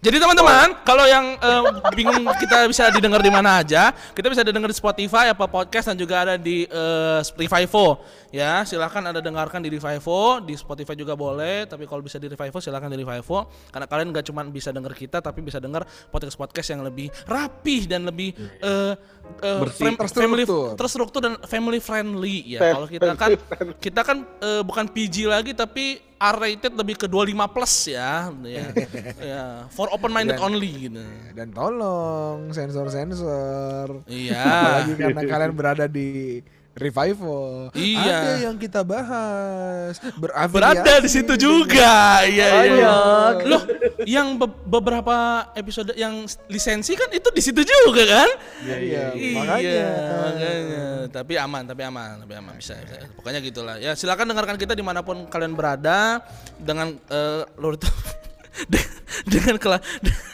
[0.00, 4.72] Jadi teman-teman, kalau yang eh, bingung kita bisa didengar di mana aja, kita bisa didengar
[4.72, 8.00] di Spotify, apa podcast dan juga ada di eh, Revivo.
[8.32, 11.68] Ya, silahkan ada dengarkan di Revivo, di Spotify juga boleh.
[11.68, 13.52] Tapi kalau bisa di Revivo, silahkan di Revivo.
[13.68, 18.08] Karena kalian nggak cuma bisa dengar kita, tapi bisa dengar podcast-podcast yang lebih rapih dan
[18.08, 18.96] lebih eh,
[19.38, 19.84] eh, Bersih.
[19.86, 20.74] fam- family Terstruktur.
[20.74, 22.60] terstruktur dan family friendly ya.
[22.72, 23.30] Kalau kita kan
[23.78, 28.28] kita kan eh, bukan PG lagi tapi R rated lebih ke 25 plus ya.
[28.44, 28.66] ya.
[29.32, 29.44] ya.
[29.72, 31.00] For open minded Dan- only gitu.
[31.32, 34.04] Dan tolong sensor-sensor.
[34.04, 34.42] Iya.
[34.44, 37.74] Apalagi karena kalian berada di Revival.
[37.74, 38.16] Iya.
[38.20, 39.98] Ada yang kita bahas.
[40.14, 40.54] Berafiliasi.
[40.54, 42.22] Berada di situ juga.
[42.24, 42.94] Iya, iya.
[43.42, 43.62] Loh,
[44.04, 45.16] yang be- beberapa
[45.52, 48.28] episode yang lisensi kan itu di situ juga kan?
[48.62, 48.76] Iya,
[49.12, 49.84] Iya, makanya.
[50.16, 50.84] makanya.
[51.10, 52.76] Tapi aman, tapi aman, tapi aman bisa.
[52.78, 53.04] bisa.
[53.14, 53.76] Pokoknya gitulah.
[53.76, 56.22] Ya silakan dengarkan kita di mana pun kalian berada
[56.56, 57.84] dengan eh Lord
[58.72, 58.90] de-
[59.26, 60.28] dengan kela- de-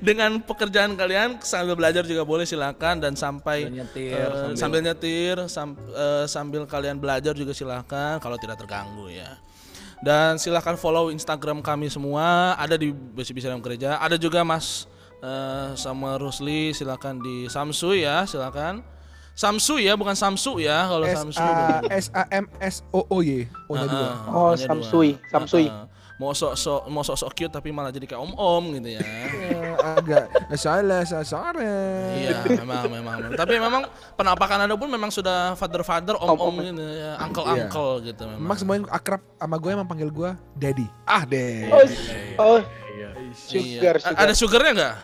[0.00, 4.80] dengan pekerjaan kalian sambil belajar juga boleh silakan dan sampai Sambil nyetir, eh, sambil- sambil
[4.80, 9.36] nyetir sam- eh, sambil kalian belajar juga silakan kalau tidak terganggu ya.
[10.04, 13.96] Dan silahkan follow Instagram kami semua ada di Besi Bisa dalam Gereja.
[13.96, 14.84] Ada juga Mas
[15.24, 18.84] eh, sama Rusli silakan di Samsu ya silakan.
[19.34, 21.42] Samsu ya bukan Samsu ya kalau Samsu.
[21.88, 23.48] S A M S O O Y.
[23.66, 24.08] Oh, nya dua.
[24.12, 24.52] Ah, Oh.
[24.54, 25.66] Samsui, Samsui.
[25.72, 26.03] Ah, ah.
[26.14, 29.02] Mau sok sok mau sok sok cute tapi malah jadi kayak om om gitu ya.
[29.02, 31.52] Eh, agak salah salah.
[32.14, 33.82] iya memang memang tapi memang
[34.14, 36.54] penampakan anda pun memang sudah father father om om Om-om.
[36.62, 37.66] gitu ya uncle Iya.
[37.66, 38.40] uncle gitu memang.
[38.40, 40.86] Memang semuanya akrab sama gue emang panggil gue Daddy.
[41.02, 41.66] Ah, Daddy.
[41.68, 41.82] Oh,
[42.38, 42.60] oh,
[42.94, 43.08] Iya.
[43.34, 44.18] sugar, A- sugar.
[44.20, 44.94] Ada sugarnya nggak?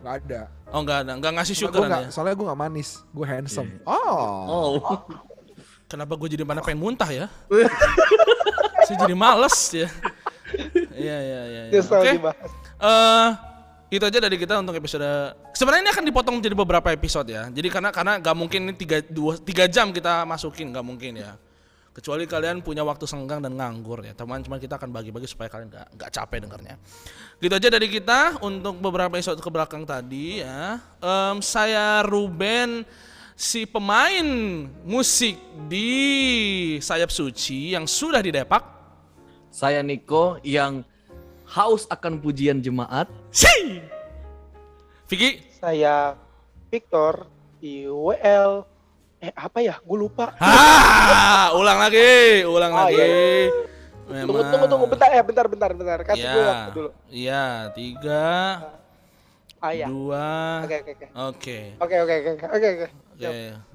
[0.00, 0.40] Gak ada.
[0.70, 1.94] Oh nggak ada, nggak ngasih sugar gue ya?
[1.98, 3.70] gak, soalnya gue gak manis, gue handsome.
[3.82, 5.02] Oh, Oh.
[5.84, 7.26] Kenapa gue jadi mana pengen muntah ya?
[8.86, 9.90] Saya jadi males ya.
[11.00, 11.62] Iya iya iya.
[11.72, 11.80] iya.
[11.80, 12.12] Selalu Oke.
[12.20, 12.50] dibahas.
[12.80, 13.28] Eh,
[13.90, 15.34] itu aja dari kita untuk episode.
[15.50, 17.50] Sebenarnya ini akan dipotong jadi beberapa episode ya.
[17.50, 21.34] Jadi karena karena nggak mungkin ini tiga dua tiga jam kita masukin nggak mungkin ya.
[21.90, 24.14] Kecuali kalian punya waktu senggang dan nganggur ya.
[24.14, 26.74] Teman cuma kita akan bagi-bagi supaya kalian nggak nggak capek dengarnya.
[27.42, 30.78] Gitu aja dari kita untuk beberapa episode ke belakang tadi ya.
[31.02, 32.86] Em, saya Ruben
[33.34, 34.28] si pemain
[34.86, 35.34] musik
[35.66, 38.78] di Sayap Suci yang sudah di Depak.
[39.50, 40.86] Saya Niko yang
[41.50, 43.10] haus akan pujian jemaat.
[43.30, 43.82] Si.
[45.04, 46.14] Vicky, Saya
[46.70, 47.26] Victor
[47.58, 48.62] di WL.
[49.20, 49.76] Eh apa ya?
[49.82, 50.32] Gue lupa.
[50.38, 52.96] Ah, ulang lagi, ulang Oh, lagi.
[52.96, 53.50] iya.
[54.06, 54.26] Memang.
[54.26, 54.86] Tunggu, tunggu, tunggu.
[54.88, 55.98] Bentar ya, bentar, bentar, bentar.
[56.02, 56.90] Kasih Ya, gue waktu dulu.
[57.06, 57.44] Iya,
[57.74, 58.26] tiga,
[59.60, 59.86] Ah ya.
[59.86, 60.64] dua.
[60.64, 61.06] Oke, oke, oke.
[61.12, 62.86] Oke, Oke, oke, oke, oke, oke, oke.
[63.20, 63.69] oke.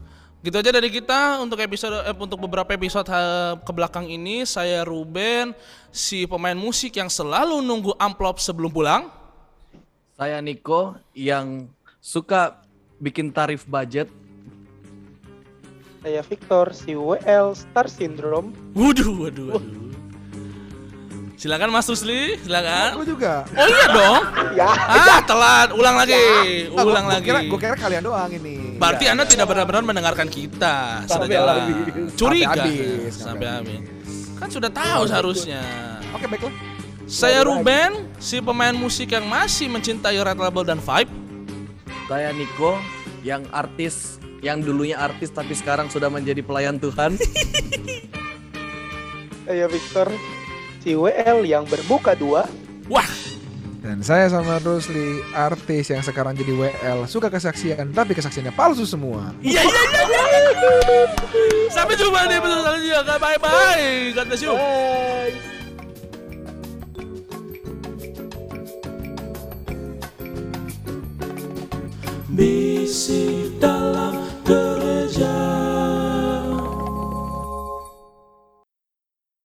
[0.46, 3.22] Gitu aja dari kita untuk episode eh, untuk beberapa episode ha,
[3.58, 5.58] ke belakang ini saya Ruben
[5.90, 9.10] si pemain musik yang selalu nunggu amplop sebelum pulang.
[10.14, 11.66] Saya Niko yang
[11.98, 12.62] suka
[13.02, 14.06] bikin tarif budget.
[16.06, 18.54] Saya Victor, si WL Star Syndrome.
[18.78, 19.84] Waduh, waduh, waduh.
[21.36, 23.02] Silakan Mas Rusli, silakan.
[23.02, 23.44] gue juga.
[23.50, 24.22] Oh iya dong.
[24.62, 25.74] Ya, Ah, telat.
[25.74, 26.16] Ulang lagi.
[26.70, 27.26] Gua- Ulang gua lagi.
[27.28, 28.65] Kira, gue kira kalian doang ini.
[28.76, 31.08] Berarti Anda tidak benar-benar mendengarkan kita.
[31.08, 31.56] Sudah Sampai jelas.
[31.64, 32.12] habis.
[32.20, 32.52] Curiga.
[32.52, 33.82] Sampai habis, Sampai habis.
[34.36, 35.64] Kan sudah tahu seharusnya.
[36.12, 36.54] Oke, baiklah.
[37.06, 41.12] Saya Ruben, si pemain musik yang masih mencintai Red Label dan Vibe.
[42.10, 42.82] Saya Niko
[43.22, 47.18] yang artis yang dulunya artis tapi sekarang sudah menjadi pelayan Tuhan.
[49.46, 50.14] saya Victor,
[50.86, 52.46] si WL yang bermuka dua.
[52.86, 53.06] Wah,
[53.86, 59.30] Dan saya sama Rusli, artis yang sekarang jadi WL, suka kesaksian, tapi kesaksiannya palsu semua.
[59.46, 60.02] iya iya iya.
[60.10, 61.06] iya.
[61.70, 63.18] Sampai jumpa di episode selanjutnya.
[63.22, 64.10] Bye bye.
[64.18, 64.58] God bless you.
[72.34, 73.54] Bisi